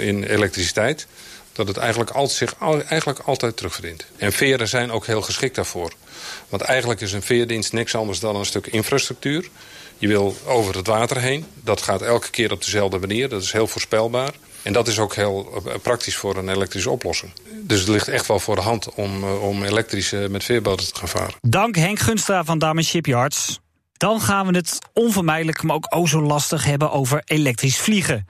in 0.00 0.24
elektriciteit 0.24 1.06
dat 1.56 1.68
het 1.68 1.76
eigenlijk, 1.76 2.10
altijd, 2.10 2.36
zich 2.36 2.54
eigenlijk 2.88 3.18
altijd 3.18 3.56
terugverdient. 3.56 4.06
En 4.16 4.32
veren 4.32 4.68
zijn 4.68 4.90
ook 4.90 5.06
heel 5.06 5.22
geschikt 5.22 5.54
daarvoor. 5.54 5.92
Want 6.48 6.62
eigenlijk 6.62 7.00
is 7.00 7.12
een 7.12 7.22
veerdienst 7.22 7.72
niks 7.72 7.94
anders 7.94 8.20
dan 8.20 8.36
een 8.36 8.46
stuk 8.46 8.66
infrastructuur. 8.66 9.48
Je 9.98 10.08
wil 10.08 10.36
over 10.46 10.76
het 10.76 10.86
water 10.86 11.20
heen. 11.20 11.46
Dat 11.64 11.82
gaat 11.82 12.02
elke 12.02 12.30
keer 12.30 12.52
op 12.52 12.64
dezelfde 12.64 12.98
manier. 12.98 13.28
Dat 13.28 13.42
is 13.42 13.52
heel 13.52 13.66
voorspelbaar. 13.66 14.32
En 14.62 14.72
dat 14.72 14.88
is 14.88 14.98
ook 14.98 15.14
heel 15.14 15.62
eh, 15.66 15.74
praktisch 15.82 16.16
voor 16.16 16.36
een 16.36 16.48
elektrische 16.48 16.90
oplossing. 16.90 17.32
Dus 17.62 17.78
het 17.78 17.88
ligt 17.88 18.08
echt 18.08 18.26
wel 18.26 18.38
voor 18.38 18.56
de 18.56 18.62
hand 18.62 18.94
om, 18.94 19.24
eh, 19.24 19.42
om 19.42 19.64
elektrisch 19.64 20.12
eh, 20.12 20.26
met 20.26 20.44
veerboten 20.44 20.92
te 20.92 20.98
gaan 20.98 21.08
varen. 21.08 21.34
Dank 21.40 21.76
Henk 21.76 21.98
Gunstra 21.98 22.44
van 22.44 22.58
Damen 22.58 22.84
Shipyards. 22.84 23.60
Dan 23.92 24.20
gaan 24.20 24.46
we 24.46 24.56
het 24.56 24.78
onvermijdelijk, 24.92 25.62
maar 25.62 25.76
ook 25.76 25.86
o 25.88 26.06
zo 26.06 26.22
lastig 26.22 26.64
hebben 26.64 26.90
over 26.90 27.22
elektrisch 27.24 27.76
vliegen. 27.76 28.26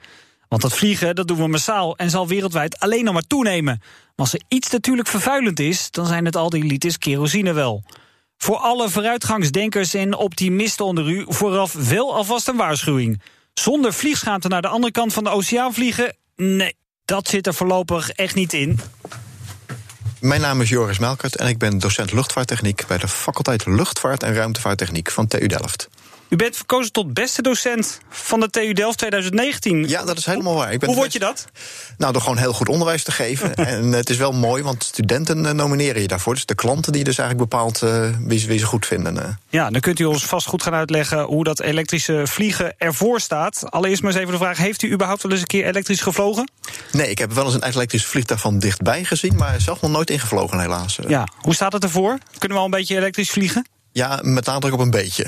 Want 0.49 0.61
dat 0.61 0.73
vliegen, 0.73 1.15
dat 1.15 1.27
doen 1.27 1.37
we 1.37 1.47
massaal 1.47 1.97
en 1.97 2.09
zal 2.09 2.27
wereldwijd 2.27 2.79
alleen 2.79 3.03
nog 3.03 3.13
maar 3.13 3.27
toenemen. 3.27 3.81
Maar 3.81 4.25
als 4.25 4.33
er 4.33 4.41
iets 4.47 4.69
natuurlijk 4.69 5.07
vervuilend 5.07 5.59
is, 5.59 5.91
dan 5.91 6.05
zijn 6.05 6.25
het 6.25 6.35
al 6.35 6.49
die 6.49 6.63
liters 6.63 6.97
kerosine 6.97 7.53
wel. 7.53 7.83
Voor 8.37 8.57
alle 8.57 8.89
vooruitgangsdenkers 8.89 9.93
en 9.93 10.15
optimisten 10.15 10.85
onder 10.85 11.09
u 11.09 11.25
vooraf 11.27 11.73
wel 11.73 12.15
alvast 12.15 12.47
een 12.47 12.55
waarschuwing. 12.55 13.21
Zonder 13.53 13.93
vliegschaamte 13.93 14.47
naar 14.47 14.61
de 14.61 14.67
andere 14.67 14.91
kant 14.91 15.13
van 15.13 15.23
de 15.23 15.29
oceaan 15.29 15.73
vliegen? 15.73 16.15
Nee, 16.35 16.75
dat 17.05 17.27
zit 17.27 17.47
er 17.47 17.53
voorlopig 17.53 18.09
echt 18.09 18.35
niet 18.35 18.53
in. 18.53 18.79
Mijn 20.19 20.41
naam 20.41 20.61
is 20.61 20.69
Joris 20.69 20.99
Melkert 20.99 21.35
en 21.35 21.47
ik 21.47 21.57
ben 21.57 21.79
docent 21.79 22.11
luchtvaarttechniek 22.11 22.87
bij 22.87 22.97
de 22.97 23.07
faculteit 23.07 23.65
Luchtvaart 23.65 24.23
en 24.23 24.33
Ruimtevaarttechniek 24.33 25.11
van 25.11 25.27
TU 25.27 25.47
Delft. 25.47 25.89
U 26.29 26.35
bent 26.35 26.55
verkozen 26.55 26.91
tot 26.91 27.13
beste 27.13 27.41
docent 27.41 27.99
van 28.09 28.39
de 28.39 28.49
TU 28.49 28.73
Delft 28.73 28.97
2019. 28.97 29.87
Ja, 29.87 30.03
dat 30.03 30.17
is 30.17 30.25
helemaal 30.25 30.55
waar. 30.55 30.71
Ik 30.71 30.79
ben 30.79 30.89
Hoe 30.89 30.97
word 30.97 31.13
je 31.13 31.19
dat? 31.19 31.45
Nou, 31.97 32.13
door 32.13 32.21
gewoon 32.21 32.37
heel 32.37 32.53
goed 32.53 32.69
onderwijs 32.69 33.03
te 33.03 33.11
geven. 33.11 33.55
en 33.75 33.91
het 33.91 34.09
is 34.09 34.17
wel 34.17 34.31
mooi, 34.31 34.63
want 34.63 34.83
studenten 34.83 35.45
eh, 35.45 35.51
nomineren 35.51 36.01
je 36.01 36.07
daarvoor. 36.07 36.33
Dus 36.33 36.45
de 36.45 36.55
klanten 36.55 36.93
die 36.93 37.03
dus 37.03 37.17
eigenlijk 37.17 37.49
bepaalt 37.49 37.81
uh, 37.81 38.09
wie, 38.19 38.39
ze, 38.39 38.47
wie 38.47 38.59
ze 38.59 38.65
goed 38.65 38.85
vinden. 38.85 39.15
Uh. 39.15 39.23
Ja, 39.49 39.69
dan 39.69 39.81
kunt 39.81 39.99
u 39.99 40.05
ons 40.05 40.25
vast 40.25 40.47
goed 40.47 40.63
gaan 40.63 40.73
uitleggen 40.73 41.23
hoe 41.23 41.43
dat 41.43 41.59
elektrische 41.59 42.21
vliegen 42.25 42.77
ervoor 42.77 43.19
staat. 43.19 43.71
Allereerst 43.71 44.01
maar 44.01 44.11
eens 44.11 44.21
even 44.21 44.31
de 44.31 44.39
vraag: 44.39 44.57
heeft 44.57 44.81
u 44.81 44.91
überhaupt 44.91 45.23
wel 45.23 45.31
eens 45.31 45.41
een 45.41 45.47
keer 45.47 45.65
elektrisch 45.65 46.01
gevlogen? 46.01 46.51
Nee, 46.91 47.09
ik 47.09 47.17
heb 47.17 47.33
wel 47.33 47.45
eens 47.45 47.53
een 47.53 47.63
elektrisch 47.63 48.05
vliegtuig 48.05 48.39
van 48.39 48.59
dichtbij 48.59 49.03
gezien, 49.03 49.35
maar 49.35 49.61
zelf 49.61 49.81
nog 49.81 49.91
nooit 49.91 50.09
ingevlogen, 50.09 50.59
helaas. 50.59 50.99
Ja, 51.07 51.27
hoe 51.37 51.53
staat 51.53 51.73
het 51.73 51.83
ervoor? 51.83 52.17
Kunnen 52.37 52.57
we 52.57 52.63
al 52.63 52.65
een 52.65 52.77
beetje 52.79 52.95
elektrisch 52.95 53.29
vliegen? 53.29 53.65
Ja, 53.91 54.19
met 54.23 54.45
nadruk 54.45 54.73
op 54.73 54.79
een 54.79 54.91
beetje. 54.91 55.27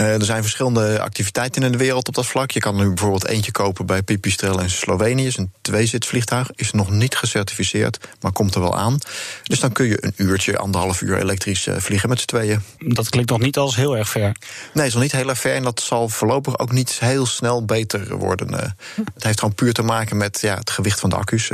Uh, 0.00 0.14
er 0.14 0.24
zijn 0.24 0.42
verschillende 0.42 1.00
activiteiten 1.00 1.62
in 1.62 1.72
de 1.72 1.78
wereld 1.78 2.08
op 2.08 2.14
dat 2.14 2.26
vlak. 2.26 2.50
Je 2.50 2.60
kan 2.60 2.76
nu 2.76 2.86
bijvoorbeeld 2.86 3.26
eentje 3.26 3.52
kopen 3.52 3.86
bij 3.86 4.02
Pipistrel 4.02 4.60
in 4.60 4.70
Slovenië. 4.70 5.26
Is 5.26 5.36
een 5.36 5.52
tweezitvliegtuig. 5.60 6.50
Is 6.54 6.70
nog 6.70 6.90
niet 6.90 7.16
gecertificeerd, 7.16 7.98
maar 8.20 8.32
komt 8.32 8.54
er 8.54 8.60
wel 8.60 8.76
aan. 8.76 8.98
Dus 9.42 9.60
dan 9.60 9.72
kun 9.72 9.86
je 9.86 10.04
een 10.04 10.12
uurtje, 10.16 10.58
anderhalf 10.58 11.00
uur 11.00 11.18
elektrisch 11.18 11.66
uh, 11.66 11.76
vliegen 11.78 12.08
met 12.08 12.20
z'n 12.20 12.26
tweeën. 12.26 12.62
Dat 12.78 13.08
klinkt 13.08 13.30
nog 13.30 13.40
niet 13.40 13.56
als 13.56 13.76
heel 13.76 13.96
erg 13.96 14.08
ver. 14.08 14.36
Nee, 14.72 14.86
is 14.86 14.92
nog 14.92 15.02
niet 15.02 15.12
heel 15.12 15.28
erg 15.28 15.38
ver. 15.38 15.54
En 15.54 15.62
dat 15.62 15.80
zal 15.80 16.08
voorlopig 16.08 16.58
ook 16.58 16.72
niet 16.72 16.98
heel 16.98 17.26
snel 17.26 17.64
beter 17.64 18.16
worden. 18.16 18.52
Uh, 18.52 18.60
het 19.14 19.24
heeft 19.24 19.38
gewoon 19.38 19.54
puur 19.54 19.72
te 19.72 19.82
maken 19.82 20.16
met 20.16 20.40
ja, 20.40 20.54
het 20.54 20.70
gewicht 20.70 21.00
van 21.00 21.10
de 21.10 21.16
accu's. 21.16 21.50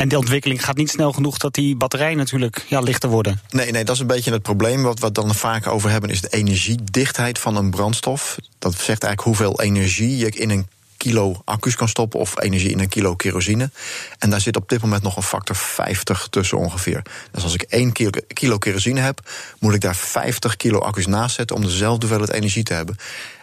En 0.00 0.08
die 0.08 0.18
ontwikkeling 0.18 0.64
gaat 0.64 0.76
niet 0.76 0.90
snel 0.90 1.12
genoeg 1.12 1.38
dat 1.38 1.54
die 1.54 1.76
batterijen 1.76 2.16
natuurlijk 2.16 2.64
ja, 2.68 2.80
lichter 2.80 3.08
worden. 3.08 3.40
Nee, 3.50 3.70
nee, 3.70 3.84
dat 3.84 3.94
is 3.94 4.00
een 4.00 4.06
beetje 4.06 4.32
het 4.32 4.42
probleem. 4.42 4.82
Wat 4.82 4.98
we 4.98 5.12
dan 5.12 5.34
vaak 5.34 5.66
over 5.66 5.90
hebben 5.90 6.10
is 6.10 6.20
de 6.20 6.28
energiedichtheid 6.28 7.38
van 7.38 7.56
een 7.56 7.70
brandstof. 7.70 8.36
Dat 8.58 8.72
zegt 8.72 9.02
eigenlijk 9.04 9.20
hoeveel 9.20 9.60
energie 9.60 10.16
je 10.16 10.30
in 10.30 10.50
een 10.50 10.66
kilo 10.96 11.42
accu's 11.44 11.76
kan 11.76 11.88
stoppen 11.88 12.20
of 12.20 12.40
energie 12.40 12.70
in 12.70 12.80
een 12.80 12.88
kilo 12.88 13.14
kerosine. 13.14 13.70
En 14.18 14.30
daar 14.30 14.40
zit 14.40 14.56
op 14.56 14.68
dit 14.68 14.80
moment 14.82 15.02
nog 15.02 15.16
een 15.16 15.22
factor 15.22 15.56
50 15.56 16.26
tussen 16.30 16.58
ongeveer. 16.58 17.02
Dus 17.30 17.42
als 17.42 17.54
ik 17.54 17.62
1 17.62 17.92
kilo, 17.92 18.10
kilo 18.26 18.58
kerosine 18.58 19.00
heb, 19.00 19.30
moet 19.58 19.74
ik 19.74 19.80
daar 19.80 19.96
50 19.96 20.56
kilo 20.56 20.78
accu's 20.78 21.06
naast 21.06 21.34
zetten 21.34 21.56
om 21.56 21.62
dezelfde 21.62 22.06
hoeveelheid 22.06 22.36
energie 22.36 22.62
te 22.62 22.72
hebben. 22.72 22.96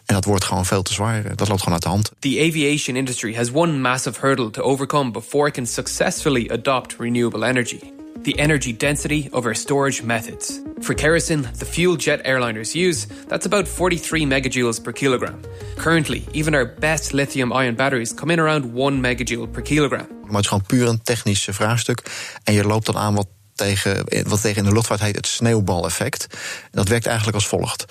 En 0.08 0.16
dat 0.16 0.26
wordt 0.26 0.44
gewoon 0.44 0.66
veel 0.66 0.82
te 0.82 0.94
zwaar. 0.94 1.36
Dat 1.36 1.48
loopt 1.48 1.60
gewoon 1.60 1.74
uit 1.74 1.84
de 1.84 1.90
hand. 1.90 2.12
The 2.20 2.46
aviation 2.50 2.96
industry 2.96 3.36
has 3.36 3.52
one 3.54 3.74
massive 3.74 4.20
hurdle 4.20 4.50
to 4.50 4.62
overcome 4.62 5.12
before 5.12 5.48
it 5.48 5.54
can 5.54 5.66
successfully 5.66 6.50
adopt 6.50 6.96
renewable 6.98 7.46
energy. 7.48 7.80
The 8.24 8.34
energy 8.34 8.78
density 8.78 9.28
of 9.32 9.46
our 9.46 9.56
storage 9.56 10.06
methods. 10.06 10.60
For 10.82 10.96
kerosene, 10.96 11.52
the 11.58 11.65
fuel 11.65 11.96
jet 11.96 12.26
airliners 12.26 12.74
use, 12.74 13.08
that's 13.28 13.46
about 13.46 13.65
43 13.76 14.26
megajoules 14.26 14.82
per 14.82 14.93
kilogram. 14.93 15.39
Currently, 15.76 16.24
even 16.32 16.54
our 16.54 16.74
best 16.80 17.12
lithium 17.12 17.52
ion 17.52 17.76
batteries 17.76 18.13
come 18.13 18.34
in 18.34 18.39
around 18.39 18.76
1 18.76 19.02
megajoule 19.02 19.48
per 19.48 19.62
kilogram. 19.62 20.08
Maar 20.22 20.36
het 20.36 20.39
is 20.39 20.48
gewoon 20.48 20.65
puur 20.65 20.88
een 20.88 21.02
technisch 21.02 21.48
vraagstuk. 21.52 22.02
En 22.43 22.54
je 22.54 22.63
loopt 22.63 22.86
dan 22.86 22.98
aan 22.98 23.15
wat 23.15 23.28
tegen, 23.56 24.04
wat 24.28 24.41
tegen 24.41 24.58
in 24.63 24.70
de 24.70 24.74
luchtvaart 24.74 25.00
heet 25.00 25.15
het 25.15 25.28
sneeuwbaleffect. 25.28 26.28
Dat 26.72 26.88
werkt 26.88 27.06
eigenlijk 27.06 27.36
als 27.36 27.48
volgt. 27.48 27.86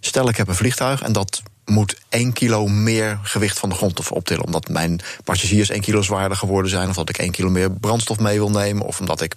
Stel 0.00 0.28
ik 0.28 0.36
heb 0.36 0.48
een 0.48 0.54
vliegtuig 0.54 1.02
en 1.02 1.12
dat 1.12 1.42
moet 1.64 2.00
1 2.08 2.32
kilo 2.32 2.66
meer 2.66 3.18
gewicht 3.22 3.58
van 3.58 3.68
de 3.68 3.74
grond 3.74 4.10
optillen. 4.10 4.44
Omdat 4.44 4.68
mijn 4.68 5.00
passagiers 5.24 5.68
1 5.68 5.80
kilo 5.80 6.02
zwaarder 6.02 6.36
geworden 6.36 6.70
zijn. 6.70 6.88
Of 6.88 6.94
dat 6.94 7.08
ik 7.08 7.18
1 7.18 7.30
kilo 7.30 7.50
meer 7.50 7.70
brandstof 7.70 8.18
mee 8.18 8.38
wil 8.38 8.50
nemen. 8.50 8.86
Of 8.86 9.00
omdat 9.00 9.20
ik 9.20 9.34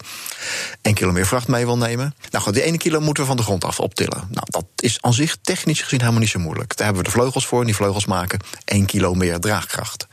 1 0.81 0.93
kilo 0.93 1.11
meer 1.11 1.25
vracht 1.25 1.47
mee 1.47 1.65
wil 1.65 1.77
nemen. 1.77 2.15
Nou 2.31 2.43
goed, 2.43 2.53
die 2.53 2.63
1 2.63 2.77
kilo 2.77 2.99
moeten 2.99 3.23
we 3.23 3.29
van 3.29 3.37
de 3.37 3.43
grond 3.43 3.63
af 3.63 3.79
optillen. 3.79 4.27
Nou, 4.29 4.45
dat 4.49 4.65
is 4.75 5.01
aan 5.01 5.13
zich 5.13 5.37
technisch 5.41 5.81
gezien 5.81 5.99
helemaal 5.99 6.21
niet 6.21 6.29
zo 6.29 6.39
moeilijk. 6.39 6.77
Daar 6.77 6.85
hebben 6.85 7.03
we 7.03 7.09
de 7.09 7.17
vleugels 7.17 7.45
voor. 7.45 7.59
En 7.59 7.65
die 7.65 7.75
vleugels 7.75 8.05
maken 8.05 8.39
1 8.65 8.85
kilo 8.85 9.13
meer 9.13 9.39
draagkracht. 9.39 10.07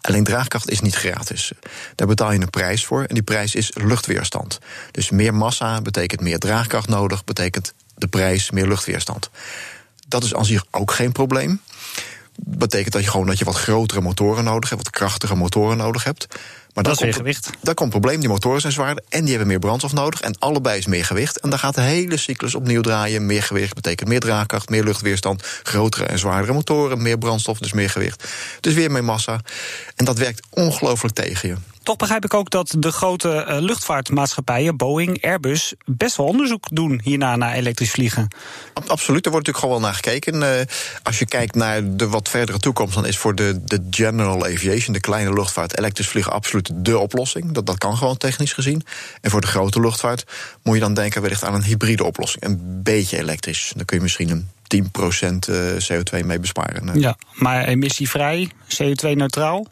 Alleen 0.00 0.24
draagkracht 0.24 0.70
is 0.70 0.80
niet 0.80 0.94
gratis. 0.94 1.52
Daar 1.94 2.06
betaal 2.06 2.32
je 2.32 2.40
een 2.40 2.50
prijs 2.50 2.84
voor. 2.84 3.04
En 3.04 3.14
die 3.14 3.22
prijs 3.22 3.54
is 3.54 3.70
luchtweerstand. 3.74 4.58
Dus 4.90 5.10
meer 5.10 5.34
massa 5.34 5.80
betekent 5.80 6.20
meer 6.20 6.38
draagkracht 6.38 6.88
nodig. 6.88 7.24
Betekent 7.24 7.74
de 7.94 8.06
prijs 8.06 8.50
meer 8.50 8.66
luchtweerstand. 8.66 9.30
Dat 10.12 10.24
is 10.24 10.34
aan 10.34 10.44
zich 10.44 10.64
ook 10.70 10.92
geen 10.92 11.12
probleem. 11.12 11.60
Betekent 12.36 12.92
dat 12.92 13.04
je 13.04 13.10
gewoon 13.10 13.26
dat 13.26 13.38
je 13.38 13.44
wat 13.44 13.56
grotere 13.56 14.00
motoren 14.00 14.44
nodig 14.44 14.70
hebt, 14.70 14.82
wat 14.82 14.92
krachtige 14.92 15.34
motoren 15.34 15.76
nodig 15.76 16.04
hebt. 16.04 16.26
Maar 16.74 16.84
dat 16.84 16.92
is 16.92 17.00
meer 17.00 17.14
gewicht. 17.14 17.50
Daar 17.60 17.74
komt 17.74 17.92
het 17.92 18.00
probleem. 18.00 18.20
Die 18.20 18.28
motoren 18.28 18.60
zijn 18.60 18.72
zwaarder 18.72 19.04
en 19.08 19.20
die 19.20 19.28
hebben 19.28 19.46
meer 19.46 19.58
brandstof 19.58 19.92
nodig. 19.92 20.20
En 20.20 20.38
allebei 20.38 20.78
is 20.78 20.86
meer 20.86 21.04
gewicht. 21.04 21.40
En 21.40 21.50
dan 21.50 21.58
gaat 21.58 21.74
de 21.74 21.80
hele 21.80 22.16
cyclus 22.16 22.54
opnieuw 22.54 22.80
draaien. 22.80 23.26
Meer 23.26 23.42
gewicht 23.42 23.74
betekent 23.74 24.08
meer 24.08 24.20
draagkracht, 24.20 24.68
meer 24.68 24.84
luchtweerstand. 24.84 25.42
Grotere 25.62 26.04
en 26.04 26.18
zwaardere 26.18 26.52
motoren, 26.52 27.02
meer 27.02 27.18
brandstof, 27.18 27.58
dus 27.58 27.72
meer 27.72 27.90
gewicht. 27.90 28.24
Dus 28.60 28.74
weer 28.74 28.90
meer 28.90 29.04
massa. 29.04 29.40
En 29.96 30.04
dat 30.04 30.18
werkt 30.18 30.46
ongelooflijk 30.50 31.14
tegen 31.14 31.48
je. 31.48 31.56
Toch 31.82 31.96
begrijp 31.96 32.24
ik 32.24 32.34
ook 32.34 32.50
dat 32.50 32.74
de 32.78 32.92
grote 32.92 33.46
uh, 33.48 33.56
luchtvaartmaatschappijen, 33.58 34.76
Boeing, 34.76 35.24
Airbus, 35.24 35.74
best 35.84 36.16
wel 36.16 36.26
onderzoek 36.26 36.66
doen 36.72 37.00
hierna 37.04 37.36
naar 37.36 37.54
elektrisch 37.54 37.90
vliegen. 37.90 38.28
Absoluut, 38.74 39.22
daar 39.22 39.32
wordt 39.32 39.46
natuurlijk 39.46 39.58
gewoon 39.58 39.70
wel 39.70 39.80
naar 39.80 39.94
gekeken. 39.94 40.42
Uh, 40.42 40.48
als 41.02 41.18
je 41.18 41.26
kijkt 41.26 41.54
naar 41.54 41.96
de 41.96 42.08
wat 42.08 42.28
verdere 42.28 42.58
toekomst, 42.58 42.94
dan 42.94 43.06
is 43.06 43.18
voor 43.18 43.34
de, 43.34 43.60
de 43.64 43.86
general 43.90 44.44
aviation, 44.44 44.92
de 44.92 45.00
kleine 45.00 45.32
luchtvaart, 45.32 45.78
elektrisch 45.78 46.08
vliegen 46.08 46.32
absoluut 46.32 46.70
de 46.74 46.98
oplossing. 46.98 47.52
Dat, 47.52 47.66
dat 47.66 47.78
kan 47.78 47.96
gewoon 47.96 48.16
technisch 48.16 48.52
gezien. 48.52 48.82
En 49.20 49.30
voor 49.30 49.40
de 49.40 49.46
grote 49.46 49.80
luchtvaart 49.80 50.24
moet 50.62 50.74
je 50.74 50.80
dan 50.80 50.94
denken 50.94 51.22
wellicht 51.22 51.44
aan 51.44 51.54
een 51.54 51.64
hybride 51.64 52.04
oplossing. 52.04 52.44
Een 52.44 52.82
beetje 52.82 53.18
elektrisch. 53.18 53.72
Dan 53.76 53.84
kun 53.84 53.96
je 53.96 54.02
misschien 54.02 54.30
een 54.30 54.48
10% 54.72 54.88
eh, 55.48 55.56
CO2 55.88 56.26
mee 56.26 56.38
besparen. 56.38 57.00
Ja, 57.00 57.16
maar 57.32 57.64
emissievrij, 57.64 58.50
CO2-neutraal, 58.68 59.66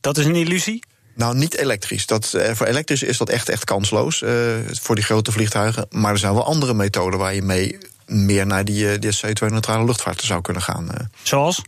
dat 0.00 0.18
is 0.18 0.24
een 0.24 0.34
illusie? 0.34 0.82
Nou, 1.14 1.36
niet 1.36 1.56
elektrisch. 1.56 2.06
Dat, 2.06 2.32
uh, 2.36 2.50
voor 2.52 2.66
elektrisch 2.66 3.02
is 3.02 3.18
dat 3.18 3.28
echt, 3.28 3.48
echt 3.48 3.64
kansloos. 3.64 4.22
Uh, 4.22 4.30
voor 4.72 4.94
die 4.94 5.04
grote 5.04 5.32
vliegtuigen. 5.32 5.86
Maar 5.90 6.12
er 6.12 6.18
zijn 6.18 6.34
wel 6.34 6.44
andere 6.44 6.74
methoden 6.74 7.18
waar 7.18 7.34
je 7.34 7.42
mee 7.42 7.78
meer 8.06 8.46
naar 8.46 8.64
die, 8.64 8.98
die 8.98 9.16
CO2-neutrale 9.16 9.84
luchtvaart 9.84 10.20
zou 10.20 10.40
kunnen 10.40 10.62
gaan. 10.62 10.88
Zoals? 11.22 11.62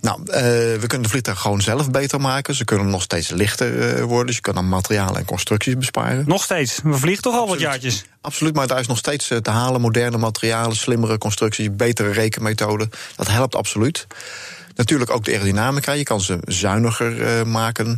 Nou, 0.00 0.20
uh, 0.20 0.34
we 0.34 0.84
kunnen 0.86 1.02
de 1.02 1.08
vliegtuigen 1.08 1.44
gewoon 1.44 1.60
zelf 1.60 1.90
beter 1.90 2.20
maken. 2.20 2.54
Ze 2.54 2.64
kunnen 2.64 2.90
nog 2.90 3.02
steeds 3.02 3.28
lichter 3.28 4.02
worden. 4.06 4.26
Dus 4.26 4.34
je 4.34 4.40
kan 4.40 4.54
dan 4.54 4.68
materialen 4.68 5.16
en 5.16 5.24
constructies 5.24 5.76
besparen. 5.76 6.24
Nog 6.26 6.42
steeds? 6.42 6.80
We 6.82 6.94
vliegen 6.94 7.22
toch 7.22 7.34
al 7.34 7.40
Absoluut. 7.40 7.62
wat 7.62 7.70
jaartjes? 7.70 8.04
Absoluut, 8.20 8.54
maar 8.54 8.66
daar 8.66 8.80
is 8.80 8.86
nog 8.86 8.98
steeds 8.98 9.26
te 9.42 9.50
halen. 9.50 9.80
Moderne 9.80 10.18
materialen, 10.18 10.76
slimmere 10.76 11.18
constructies, 11.18 11.68
betere 11.76 12.10
rekenmethoden. 12.10 12.90
Dat 13.16 13.28
helpt 13.28 13.54
absoluut. 13.54 14.06
Natuurlijk 14.78 15.10
ook 15.10 15.24
de 15.24 15.32
aerodynamica. 15.32 15.92
Je 15.92 16.02
kan 16.02 16.20
ze 16.20 16.38
zuiniger 16.44 17.38
uh, 17.38 17.42
maken. 17.42 17.96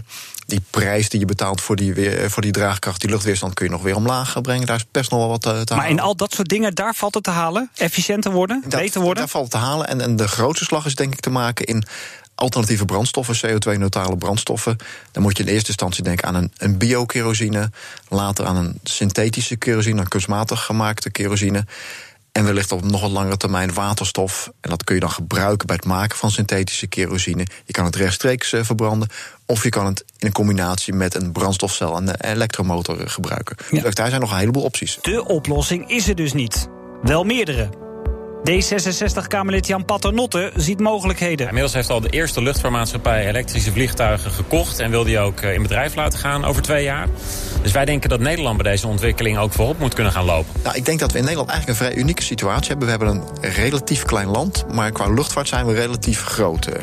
Die 0.51 0.63
prijs 0.71 1.09
die 1.09 1.21
je 1.21 1.27
betaalt 1.27 1.61
voor 1.61 1.77
die, 1.77 1.95
weer, 1.95 2.31
voor 2.31 2.43
die 2.43 2.53
draagkracht, 2.53 3.01
die 3.01 3.11
luchtweerstand, 3.11 3.55
kun 3.55 3.65
je 3.65 3.71
nog 3.71 3.83
weer 3.83 3.97
omlaag 3.97 4.41
brengen. 4.41 4.67
Daar 4.67 4.77
is 4.77 4.87
best 4.91 5.11
nog 5.11 5.21
wel 5.21 5.29
wat 5.29 5.43
te, 5.43 5.49
te 5.49 5.55
maar 5.55 5.65
halen. 5.67 5.77
Maar 5.77 5.91
in 5.91 6.01
al 6.01 6.17
dat 6.17 6.35
soort 6.35 6.49
dingen, 6.49 6.75
daar 6.75 6.95
valt 6.95 7.15
het 7.15 7.25
te 7.25 7.31
halen? 7.31 7.71
Efficiënter 7.75 8.33
worden? 8.33 8.63
Dat, 8.67 8.81
beter 8.81 9.01
worden? 9.01 9.19
Daar 9.19 9.29
valt 9.29 9.53
het 9.53 9.53
te 9.53 9.67
halen. 9.67 9.87
En, 9.89 10.01
en 10.01 10.17
de 10.17 10.29
grootste 10.29 10.65
slag 10.65 10.87
is 10.87 10.95
denk 10.95 11.13
ik 11.13 11.21
te 11.21 11.31
maken 11.31 11.65
in 11.65 11.85
alternatieve 12.35 12.85
brandstoffen, 12.85 13.37
CO2-neutrale 13.37 14.17
brandstoffen. 14.17 14.77
Dan 15.13 15.23
moet 15.23 15.37
je 15.37 15.43
in 15.43 15.49
eerste 15.49 15.69
instantie 15.69 16.03
denken 16.03 16.29
aan 16.29 16.35
een, 16.35 16.53
een 16.57 16.79
biokerosine. 16.79 17.71
Later 18.09 18.47
aan 18.47 18.57
een 18.57 18.79
synthetische 18.83 19.57
kerosine, 19.57 20.01
een 20.01 20.09
kunstmatig 20.09 20.65
gemaakte 20.65 21.11
kerosine. 21.11 21.67
En 22.33 22.45
wellicht 22.45 22.73
op 22.73 22.85
nog 22.85 23.01
wat 23.01 23.11
langere 23.11 23.37
termijn 23.37 23.75
waterstof. 23.75 24.51
En 24.61 24.71
dat 24.71 24.85
kun 24.85 24.95
je 24.95 25.01
dan 25.01 25.11
gebruiken 25.11 25.67
bij 25.67 25.77
het 25.77 25.85
maken 25.85 26.19
van 26.19 26.31
synthetische 26.31 26.87
kerosine. 26.87 27.47
Je 27.65 27.73
kan 27.73 27.85
het 27.85 27.97
rechtstreeks 27.97 28.53
uh, 28.53 28.63
verbranden. 28.65 29.09
Of 29.47 29.63
je 29.63 29.69
kan 29.69 29.87
het 29.87 30.05
in 30.19 30.27
een 30.27 30.33
combinatie 30.33 30.93
met 30.93 31.15
een 31.15 31.33
brandstofcel 31.33 31.97
en 31.97 32.09
een 32.09 32.21
elektromotor 32.21 33.09
gebruiken. 33.09 33.57
Ja. 33.71 33.83
Dus 33.83 33.95
daar 33.95 34.09
zijn 34.09 34.21
nog 34.21 34.31
een 34.31 34.39
heleboel 34.39 34.63
opties. 34.63 34.99
De 35.03 35.27
oplossing 35.27 35.91
is 35.91 36.09
er 36.09 36.15
dus 36.15 36.33
niet. 36.33 36.69
Wel 37.03 37.25
meerdere. 37.25 37.90
D66-Kamerlid 38.49 39.67
Jan 39.67 39.85
Paternotte 39.85 40.53
ziet 40.57 40.81
mogelijkheden. 40.81 41.47
Inmiddels 41.47 41.75
heeft 41.75 41.91
al 41.91 42.01
de 42.01 42.09
eerste 42.09 42.43
luchtvaartmaatschappij 42.43 43.27
elektrische 43.27 43.73
vliegtuigen 43.73 44.31
gekocht... 44.31 44.79
en 44.79 44.91
wil 44.91 45.05
die 45.05 45.19
ook 45.19 45.41
eh, 45.41 45.55
in 45.55 45.63
bedrijf 45.63 45.95
laten 45.95 46.19
gaan 46.19 46.45
over 46.45 46.63
twee 46.63 46.85
jaar. 46.85 47.09
Dus 47.63 47.73
wij 47.73 47.85
denken 47.85 48.09
dat 48.09 48.21
Nederland 48.21 48.63
bij 48.63 48.71
deze 48.71 48.87
ontwikkeling 48.87 49.39
ook 49.39 49.53
voorop 49.53 49.79
moet 49.79 49.95
kunnen 49.95 50.13
gaan 50.13 50.25
lopen. 50.25 50.61
Nou, 50.63 50.77
ik 50.77 50.85
denk 50.85 50.99
dat 50.99 51.13
we 51.13 51.19
in 51.19 51.25
Nederland 51.25 51.51
eigenlijk 51.51 51.81
een 51.81 51.87
vrij 51.87 52.01
unieke 52.01 52.23
situatie 52.23 52.69
hebben. 52.69 52.85
We 52.85 52.91
hebben 52.91 53.09
een 53.09 53.51
relatief 53.51 54.03
klein 54.03 54.29
land, 54.29 54.65
maar 54.73 54.93
qua 54.93 55.09
luchtvaart 55.09 55.49
zijn 55.49 55.67
we 55.67 55.75
relatief 55.75 56.23
groot. 56.23 56.67
Eh, 56.67 56.83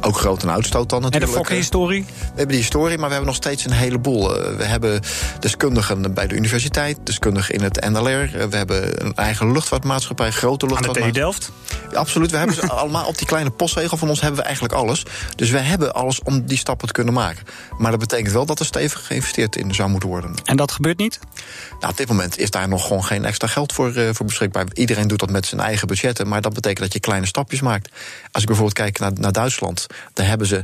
ook 0.00 0.18
groot 0.18 0.42
en 0.42 0.50
uitstoot 0.50 0.88
dan 0.88 1.02
natuurlijk. 1.02 1.32
En 1.32 1.38
de 1.38 1.44
Fokker-historie? 1.44 2.04
We 2.04 2.22
hebben 2.26 2.48
die 2.48 2.56
historie, 2.56 2.98
maar 2.98 3.06
we 3.06 3.14
hebben 3.14 3.26
nog 3.26 3.34
steeds 3.34 3.64
een 3.64 3.72
heleboel. 3.72 4.36
Eh, 4.36 4.56
we 4.56 4.64
hebben 4.64 5.00
deskundigen 5.40 6.14
bij 6.14 6.26
de 6.26 6.34
universiteit, 6.34 6.98
deskundigen 7.02 7.54
in 7.54 7.62
het 7.62 7.90
NLR. 7.90 8.48
We 8.48 8.56
hebben 8.56 9.04
een 9.06 9.14
eigen 9.14 9.52
luchtvaartmaatschappij, 9.52 10.30
grote 10.30 10.66
luchtvaartmaatschappij. 10.66 10.95
TU 11.02 11.10
Delft? 11.10 11.50
Absoluut. 11.94 12.30
We 12.30 12.36
hebben 12.36 12.56
ze 12.56 12.66
allemaal 12.72 13.06
op 13.06 13.18
die 13.18 13.26
kleine 13.26 13.50
postzegel 13.50 13.96
van 13.96 14.08
ons 14.08 14.20
hebben 14.20 14.38
we 14.38 14.44
eigenlijk 14.44 14.74
alles. 14.74 15.02
Dus 15.36 15.50
we 15.50 15.58
hebben 15.58 15.94
alles 15.94 16.22
om 16.22 16.46
die 16.46 16.58
stappen 16.58 16.86
te 16.86 16.92
kunnen 16.92 17.14
maken. 17.14 17.44
Maar 17.78 17.90
dat 17.90 18.00
betekent 18.00 18.32
wel 18.32 18.46
dat 18.46 18.58
er 18.58 18.66
stevig 18.66 19.06
geïnvesteerd 19.06 19.56
in 19.56 19.74
zou 19.74 19.90
moeten 19.90 20.08
worden. 20.08 20.34
En 20.44 20.56
dat 20.56 20.72
gebeurt 20.72 20.98
niet? 20.98 21.18
Nou, 21.80 21.92
op 21.92 21.96
dit 21.96 22.08
moment 22.08 22.38
is 22.38 22.50
daar 22.50 22.68
nog 22.68 22.86
gewoon 22.86 23.04
geen 23.04 23.24
extra 23.24 23.48
geld 23.48 23.72
voor, 23.72 23.96
uh, 23.96 24.08
voor 24.12 24.26
beschikbaar. 24.26 24.66
Iedereen 24.72 25.08
doet 25.08 25.18
dat 25.18 25.30
met 25.30 25.46
zijn 25.46 25.60
eigen 25.60 25.86
budgetten, 25.86 26.28
maar 26.28 26.40
dat 26.40 26.52
betekent 26.52 26.80
dat 26.80 26.92
je 26.92 27.00
kleine 27.00 27.26
stapjes 27.26 27.60
maakt. 27.60 27.90
Als 28.32 28.42
ik 28.42 28.48
bijvoorbeeld 28.48 28.78
kijk 28.78 28.98
naar, 28.98 29.12
naar 29.14 29.32
Duitsland, 29.32 29.86
daar 30.12 30.26
hebben 30.26 30.46
ze 30.46 30.62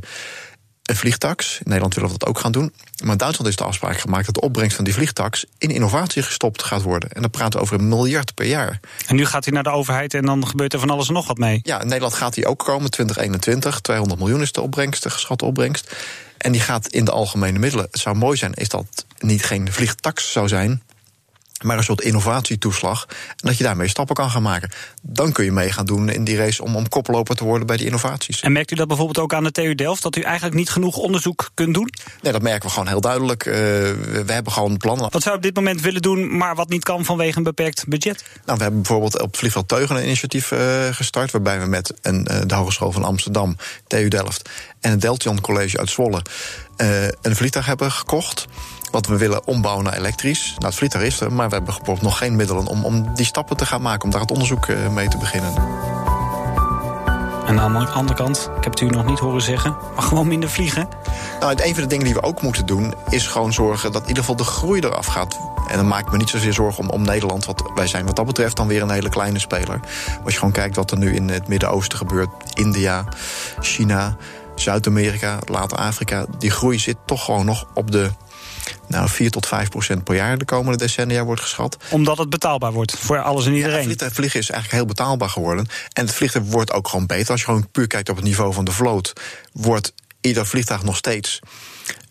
een 0.93 0.99
vliegtax. 0.99 1.55
In 1.57 1.63
Nederland 1.65 1.95
willen 1.95 2.11
we 2.11 2.19
dat 2.19 2.29
ook 2.29 2.39
gaan 2.39 2.53
doen. 2.53 2.73
Maar 3.03 3.13
in 3.13 3.19
Duitsland 3.19 3.51
is 3.51 3.57
de 3.57 3.65
afspraak 3.65 3.99
gemaakt 3.99 4.27
dat 4.27 4.35
de 4.35 4.41
opbrengst 4.41 4.77
van 4.77 4.85
die 4.85 4.95
vliegtax 4.95 5.45
in 5.59 5.71
innovatie 5.71 6.23
gestopt 6.23 6.63
gaat 6.63 6.83
worden. 6.83 7.11
En 7.11 7.21
dan 7.21 7.31
praten 7.31 7.59
we 7.59 7.65
over 7.65 7.79
een 7.79 7.89
miljard 7.89 8.35
per 8.35 8.47
jaar. 8.47 8.81
En 9.07 9.17
nu 9.17 9.27
gaat 9.27 9.45
hij 9.45 9.55
naar 9.55 9.63
de 9.63 9.71
overheid 9.71 10.15
en 10.15 10.25
dan 10.25 10.47
gebeurt 10.47 10.73
er 10.73 10.79
van 10.79 10.91
alles 10.91 11.09
en 11.09 11.15
nog 11.15 11.27
wat 11.27 11.39
mee. 11.39 11.61
Ja, 11.63 11.81
in 11.81 11.87
Nederland 11.87 12.15
gaat 12.15 12.35
hij 12.35 12.47
ook 12.47 12.59
komen, 12.59 12.91
2021. 12.91 13.81
200 13.81 14.21
miljoen 14.21 14.41
is 14.41 14.53
de 14.53 14.61
opbrengst, 14.61 15.03
de 15.03 15.11
geschatte 15.11 15.45
opbrengst. 15.45 15.95
En 16.39 16.53
die 16.53 16.61
gaat 16.61 16.89
in 16.89 17.05
de 17.05 17.11
algemene 17.11 17.59
middelen. 17.59 17.87
Het 17.91 18.01
zou 18.01 18.17
mooi 18.17 18.37
zijn, 18.37 18.55
is 18.55 18.69
dat 18.69 19.05
niet 19.19 19.45
geen 19.45 19.73
vliegtax 19.73 20.33
zou 20.33 20.49
zijn, 20.49 20.83
maar 21.65 21.77
een 21.77 21.85
soort 21.85 22.01
innovatietoeslag. 22.01 23.07
En 23.09 23.49
dat 23.49 23.59
je 23.59 23.65
daarmee 23.65 23.89
stappen 23.89 24.15
kan 24.15 24.31
gaan 24.31 24.43
maken. 24.43 24.71
Dan 25.03 25.33
kun 25.33 25.45
je 25.45 25.53
mee 25.53 25.73
gaan 25.73 25.87
doen 25.87 26.09
in 26.09 26.25
die 26.25 26.37
race 26.37 26.63
om, 26.63 26.77
om 26.77 26.89
koploper 26.89 27.37
te 27.37 27.45
worden 27.45 27.67
bij 27.67 27.77
die 27.77 27.87
innovaties. 27.87 28.41
En 28.41 28.53
merkt 28.53 28.71
u 28.71 28.75
dat 28.75 28.89
bijvoorbeeld 28.89 29.19
ook 29.19 29.35
aan 29.35 29.45
de 29.45 29.53
TU 29.53 29.75
Delft, 29.75 30.03
dat 30.03 30.17
u 30.17 30.21
eigenlijk 30.21 30.55
niet 30.55 30.71
genoeg 30.71 30.97
onderzoek 30.97 31.51
kunt 31.55 31.75
doen? 31.75 31.93
Nee, 32.23 32.33
dat 32.33 32.43
merken 32.43 32.63
we 32.63 32.73
gewoon 32.73 32.89
heel 32.89 33.01
duidelijk. 33.01 33.47
Uh, 33.47 33.55
we, 33.55 34.25
hebben 34.27 34.53
gewoon 34.53 34.77
plannen. 34.77 35.11
Wat 35.11 35.23
zou 35.23 35.35
u 35.35 35.37
op 35.37 35.43
dit 35.43 35.55
moment 35.55 35.81
willen 35.81 36.03
doen, 36.03 36.37
maar 36.37 36.55
wat 36.55 36.69
niet 36.69 36.85
kan 36.85 37.05
vanwege 37.05 37.37
een 37.37 37.43
beperkt 37.43 37.89
budget? 37.89 38.25
Nou, 38.45 38.57
we 38.57 38.63
hebben 38.63 38.83
bijvoorbeeld 38.83 39.21
op 39.21 39.37
Vliegveld 39.37 39.69
Teugen 39.69 39.97
een 39.97 40.05
initiatief 40.05 40.51
uh, 40.51 40.59
gestart, 40.91 41.31
waarbij 41.31 41.61
we 41.61 41.67
met 41.67 41.95
een, 42.03 42.29
uh, 42.31 42.41
de 42.47 42.55
Hogeschool 42.55 42.93
van 42.93 43.05
Amsterdam, 43.05 43.57
TU 43.87 44.09
Delft 44.09 44.51
en 44.81 44.91
het 44.91 45.01
Deltion 45.01 45.41
College 45.41 45.79
uit 45.79 45.91
Zwolle 45.91 46.23
een 47.23 47.37
vliegtuig 47.37 47.67
hebben 47.67 47.93
gekocht 47.93 48.47
wat 48.93 49.07
we 49.07 49.17
willen 49.17 49.47
ombouwen 49.47 49.85
naar 49.85 49.97
elektrisch. 49.97 50.49
Nou, 50.49 50.67
het 50.67 50.75
vliegtuig 50.75 51.05
is 51.05 51.21
er, 51.21 51.33
maar 51.33 51.49
we 51.49 51.55
hebben 51.55 51.75
bijvoorbeeld 51.75 52.03
nog 52.03 52.19
geen 52.19 52.37
middelen 52.37 52.67
om, 52.67 52.85
om 52.85 53.15
die 53.15 53.27
stappen 53.27 53.57
te 53.57 53.67
gaan 53.67 53.83
maken, 53.83 54.05
om 54.05 54.11
daar 54.11 54.21
het 54.21 54.31
onderzoek 54.31 54.67
mee 54.91 55.09
te 55.09 55.19
beginnen. 55.19 55.53
En 57.47 57.61
aan 57.61 57.73
de 57.73 57.79
andere 57.79 58.15
kant, 58.15 58.51
ik 58.57 58.65
heb 58.65 58.73
het 58.73 58.81
u 58.81 58.87
nog 58.87 59.05
niet 59.05 59.19
horen 59.19 59.43
zeggen, 59.43 59.77
maar 59.95 60.03
gewoon 60.03 60.29
minder 60.29 60.51
vliegen. 60.51 60.89
Nou, 61.41 61.53
een 61.63 61.75
van 61.75 61.83
de 61.83 61.89
dingen 61.89 62.05
die 62.05 62.15
we 62.15 62.23
ook 62.23 62.43
moeten 62.43 62.67
doen, 62.67 62.95
is 63.09 63.27
gewoon 63.27 63.53
zorgen 63.53 63.93
dat 63.93 64.03
in 64.03 64.09
ieder 64.09 64.23
geval 64.23 64.39
de 64.39 64.45
groei 64.45 64.81
eraf 64.81 65.07
gaat. 65.07 65.39
En 65.69 65.77
dan 65.77 65.89
maak 65.89 66.07
ik 66.07 66.13
me 66.13 66.17
niet 66.17 66.29
zozeer 66.29 66.53
zorgen 66.53 66.83
om, 66.83 66.91
om 66.91 67.03
Nederland, 67.03 67.45
want 67.45 67.63
wij 67.75 67.87
zijn 67.87 68.07
wat 68.07 68.17
dat 68.17 68.27
betreft 68.27 68.57
dan 68.57 68.67
weer 68.67 68.83
een 68.83 68.91
hele 68.91 69.09
kleine 69.09 69.39
speler. 69.39 69.79
Maar 69.79 70.21
als 70.25 70.33
je 70.33 70.39
gewoon 70.39 70.55
kijkt 70.55 70.77
wat 70.77 70.91
er 70.91 70.99
nu 70.99 71.15
in 71.15 71.29
het 71.29 71.49
Midden-Oosten 71.49 71.99
gebeurt, 71.99 72.31
India, 72.55 73.05
China, 73.61 74.17
Zuid-Amerika, 74.55 75.39
later 75.47 75.79
Afrika, 75.79 76.27
die 76.39 76.51
groei 76.51 76.79
zit 76.79 76.97
toch 77.07 77.25
gewoon 77.25 77.45
nog 77.45 77.67
op 77.75 77.91
de 77.91 78.11
nou, 78.89 79.09
4 79.09 79.31
tot 79.31 79.47
5 79.47 79.69
procent 79.69 80.05
per 80.05 80.15
jaar 80.15 80.39
de 80.39 80.45
komende 80.45 80.79
decennia 80.79 81.25
wordt 81.25 81.41
geschat. 81.41 81.77
Omdat 81.91 82.19
het 82.19 82.31
betaalbaar 82.31 82.73
wordt 82.73 82.99
voor 82.99 83.23
alles 83.23 83.47
en 83.47 83.53
iedereen. 83.53 83.89
Ja, 83.89 84.11
vliegen, 84.11 84.41
is 84.41 84.51
eigenlijk 84.51 84.73
heel 84.73 84.95
betaalbaar 84.95 85.29
geworden. 85.29 85.67
En 85.93 86.07
het 86.07 86.15
vliegen 86.15 86.45
wordt 86.45 86.73
ook 86.73 86.89
gewoon 86.89 87.07
beter. 87.07 87.31
Als 87.31 87.41
je 87.41 87.47
gewoon 87.47 87.71
puur 87.71 87.87
kijkt 87.87 88.09
op 88.09 88.17
het 88.17 88.25
niveau 88.25 88.53
van 88.53 88.65
de 88.65 88.73
vloot, 88.73 89.13
wordt 89.53 89.93
ieder 90.21 90.47
vliegtuig 90.47 90.83
nog 90.83 90.97
steeds 90.97 91.41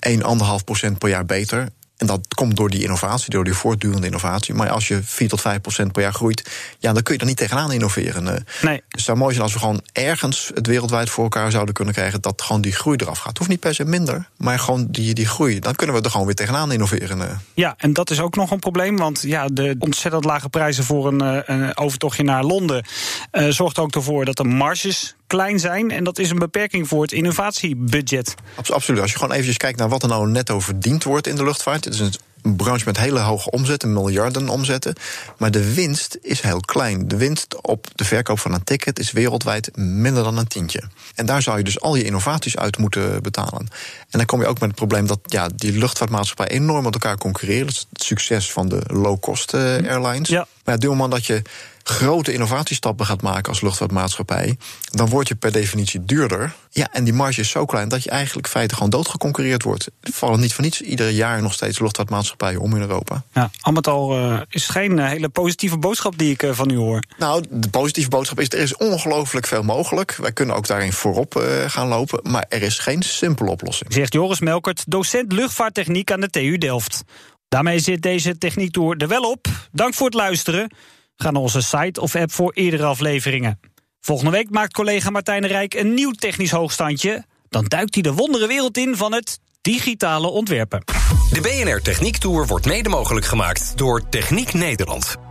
1,5 0.10 0.20
procent 0.66 0.98
per 0.98 1.10
jaar 1.10 1.26
beter. 1.26 1.70
En 2.02 2.08
dat 2.08 2.34
komt 2.36 2.56
door 2.56 2.70
die 2.70 2.82
innovatie, 2.82 3.30
door 3.30 3.44
die 3.44 3.54
voortdurende 3.54 4.08
innovatie. 4.08 4.54
Maar 4.54 4.70
als 4.70 4.88
je 4.88 5.00
4 5.04 5.30
tot 5.30 5.42
5 5.42 5.62
procent 5.62 5.92
per 5.92 6.02
jaar 6.02 6.14
groeit, 6.14 6.50
ja, 6.80 6.94
dan 6.94 7.04
kun 7.04 7.14
je 7.14 7.20
er 7.20 7.26
niet 7.26 7.38
tegenaan 7.38 7.72
innoveren. 7.72 8.24
Nee. 8.24 8.44
Dus 8.62 8.84
het 8.88 9.02
zou 9.02 9.18
mooi 9.18 9.32
zijn 9.32 9.44
als 9.44 9.54
we 9.54 9.60
gewoon 9.60 9.82
ergens 9.92 10.52
het 10.54 10.68
wereldwijd 10.68 11.10
voor 11.10 11.24
elkaar 11.24 11.52
zouden 11.52 11.74
kunnen 11.74 11.94
krijgen 11.94 12.22
dat 12.22 12.42
gewoon 12.42 12.62
die 12.62 12.72
groei 12.72 12.98
eraf 12.98 13.18
gaat. 13.18 13.28
Het 13.28 13.38
hoeft 13.38 13.50
niet 13.50 13.60
per 13.60 13.76
se 13.76 13.86
minder, 13.86 14.30
maar 14.38 14.60
gewoon 14.60 14.88
die, 14.90 15.14
die 15.14 15.28
groei. 15.28 15.60
Dan 15.60 15.76
kunnen 15.76 15.96
we 15.96 16.02
er 16.02 16.12
gewoon 16.12 16.26
weer 16.26 16.36
tegenaan 16.36 16.72
innoveren. 16.72 17.42
Ja, 17.54 17.74
en 17.78 17.94
dat 17.94 18.10
is 18.10 18.20
ook 18.20 18.36
nog 18.36 18.52
een 18.52 18.60
probleem. 18.60 18.98
Want 18.98 19.22
ja, 19.22 19.48
de 19.48 19.76
ontzettend 19.80 20.26
lage 20.26 20.50
prijzen 20.50 20.84
voor 20.84 21.08
een, 21.08 21.52
een 21.54 21.78
overtochtje 21.78 22.24
naar 22.24 22.44
Londen 22.44 22.86
uh, 23.32 23.48
zorgt 23.50 23.80
ook 23.80 23.96
ervoor 23.96 24.26
dat 24.26 24.38
de 24.38 24.44
marges 24.44 25.16
klein 25.32 25.60
zijn. 25.60 25.91
En 25.91 26.04
dat 26.04 26.20
is 26.20 26.30
een 26.30 26.39
beperking 26.39 26.88
voor 26.88 27.02
het 27.02 27.12
innovatiebudget. 27.12 28.36
Absoluut. 28.72 29.02
Als 29.02 29.12
je 29.12 29.17
gewoon 29.17 29.32
eventjes 29.32 29.58
kijkt 29.58 29.80
naar 29.80 29.89
wat 29.89 30.04
er 30.04 30.10
nou 30.10 30.28
netto 30.28 30.60
verdiend 30.60 31.04
wordt 31.04 31.28
in 31.28 31.36
de 31.36 31.44
luchtvaart. 31.44 31.86
Het 31.86 31.94
is 31.94 32.00
een 32.00 32.56
branche 32.56 32.86
met 32.86 32.98
hele 32.98 33.20
hoge 33.20 33.50
omzetten, 33.50 33.94
miljarden 33.94 34.50
omzetten. 34.50 34.96
Maar 35.38 35.52
de 35.52 35.74
winst 35.74 36.17
is 36.22 36.41
heel 36.41 36.60
klein. 36.60 37.08
De 37.08 37.17
winst 37.17 37.62
op 37.62 37.88
de 37.96 38.06
verkoop 38.06 38.39
van 38.39 38.54
een 38.54 38.63
ticket 38.63 39.00
is 39.00 39.12
wereldwijd 39.12 39.78
minder 39.78 40.24
dan 40.24 40.38
een 40.38 40.48
tientje. 40.48 40.84
En 41.15 41.26
daar 41.26 41.41
zou 41.41 41.58
je 41.58 41.63
dus 41.63 41.82
al 41.82 41.96
je 41.96 42.04
innovaties 42.04 42.58
uit 42.58 42.78
moeten 42.78 43.22
betalen. 43.22 43.67
En 44.10 44.17
dan 44.17 44.26
kom 44.26 44.39
je 44.39 44.48
ook 44.48 44.60
met 44.60 44.70
het 44.70 44.78
probleem 44.78 45.08
dat 45.08 45.20
ja, 45.24 45.50
die 45.56 45.78
luchtvaartmaatschappij 45.78 46.48
enorm 46.48 46.84
met 46.84 46.94
elkaar 46.94 47.17
concurreren. 47.17 47.65
Dat 47.65 47.76
is 47.76 47.88
het 47.89 48.04
succes 48.04 48.52
van 48.52 48.70
de 48.70 48.82
low-cost 48.88 49.54
uh, 49.54 49.62
airlines. 49.62 50.30
Ja. 50.30 50.48
Maar 50.65 50.76
op 50.76 50.82
het 50.82 50.89
moment 50.89 51.12
dat 51.12 51.26
je 51.26 51.41
grote 51.84 52.34
innovatiestappen 52.34 53.06
gaat 53.06 53.21
maken 53.21 53.50
als 53.50 53.62
luchtvaartmaatschappij, 53.62 54.58
dan 54.91 55.10
word 55.10 55.28
je 55.28 55.36
per 55.36 55.52
definitie 55.52 56.06
duurder. 56.06 56.56
Ja, 56.69 56.88
en 56.91 57.04
die 57.04 57.13
marge 57.13 57.39
is 57.39 57.50
zo 57.50 57.65
klein 57.65 57.89
dat 57.89 58.04
je 58.04 58.10
eigenlijk 58.10 58.47
feiten 58.47 58.78
gewoon 58.78 58.91
doodgeconcurreerd 58.91 59.63
wordt. 59.63 59.89
Er 60.02 60.12
vallen 60.13 60.39
niet 60.39 60.54
voor 60.54 60.63
niets 60.63 60.82
iedere 60.82 61.15
jaar 61.15 61.41
nog 61.41 61.54
steeds 61.54 61.80
luchtvaartmaatschappijen 61.80 62.60
om 62.60 62.76
in 62.76 62.82
Europa. 62.82 63.24
Ja, 63.34 63.52
al 63.60 63.71
met 63.71 63.88
al 63.88 64.17
uh, 64.17 64.41
is 64.50 64.67
geen 64.67 65.00
hele 65.00 65.30
positieve 65.30 65.78
boodschap 65.78 66.17
die 66.17 66.32
ik 66.32 66.43
uh, 66.43 66.52
van 66.54 66.69
u 66.69 66.76
hoor. 66.76 67.04
Nou, 67.17 67.43
de 67.50 67.69
positieve 67.69 68.10
boodschap 68.10 68.39
is: 68.39 68.50
er 68.50 68.60
is 68.60 68.78
ongelooflijk 68.78 69.47
veel 69.47 69.63
mogelijk. 69.63 70.15
Wij 70.15 70.32
kunnen 70.32 70.56
ook 70.56 70.67
daarin 70.67 70.93
voorop 70.93 71.43
gaan 71.67 71.88
lopen, 71.88 72.32
maar 72.32 72.45
er 72.50 72.62
is 72.62 72.80
geen 72.80 73.04
simpele 73.04 73.50
oplossing. 73.50 73.93
Zegt 73.93 74.13
Joris 74.13 74.39
Melkert, 74.39 74.84
docent 74.88 75.32
luchtvaarttechniek 75.32 76.12
aan 76.12 76.21
de 76.21 76.30
TU 76.30 76.58
Delft. 76.58 77.04
Daarmee 77.52 77.80
zit 77.80 78.02
deze 78.02 78.38
techniektour 78.38 78.98
er 78.98 79.08
wel 79.08 79.32
op. 79.32 79.48
Dank 79.72 79.94
voor 79.94 80.06
het 80.06 80.16
luisteren. 80.16 80.72
Ga 81.16 81.32
naar 81.32 81.42
onze 81.42 81.62
site 81.62 82.02
of 82.02 82.16
app 82.16 82.32
voor 82.32 82.54
eerdere 82.54 82.84
afleveringen. 82.84 83.60
Volgende 84.02 84.32
week 84.32 84.50
maakt 84.50 84.74
collega 84.74 85.10
Martijn 85.10 85.48
Rijk 85.48 85.74
een 85.74 85.94
nieuw 85.94 86.12
technisch 86.12 86.52
hoogstandje. 86.52 87.26
Dan 87.50 87.66
duikt 87.66 87.94
hij 87.94 88.04
de 88.04 88.14
wondere 88.14 88.48
wereld 88.48 88.78
in 88.78 88.96
van 88.96 89.14
het 89.14 89.40
digitale 89.62 90.28
ontwerpen. 90.28 90.84
De 91.32 91.42
BNR 91.42 91.82
Techniek 91.82 92.18
Tour 92.18 92.48
wordt 92.48 92.66
mede 92.66 92.90
mogelijk 92.90 93.26
gemaakt 93.26 93.74
door 93.76 94.10
Techniek 94.10 94.54
Nederland. 94.54 95.31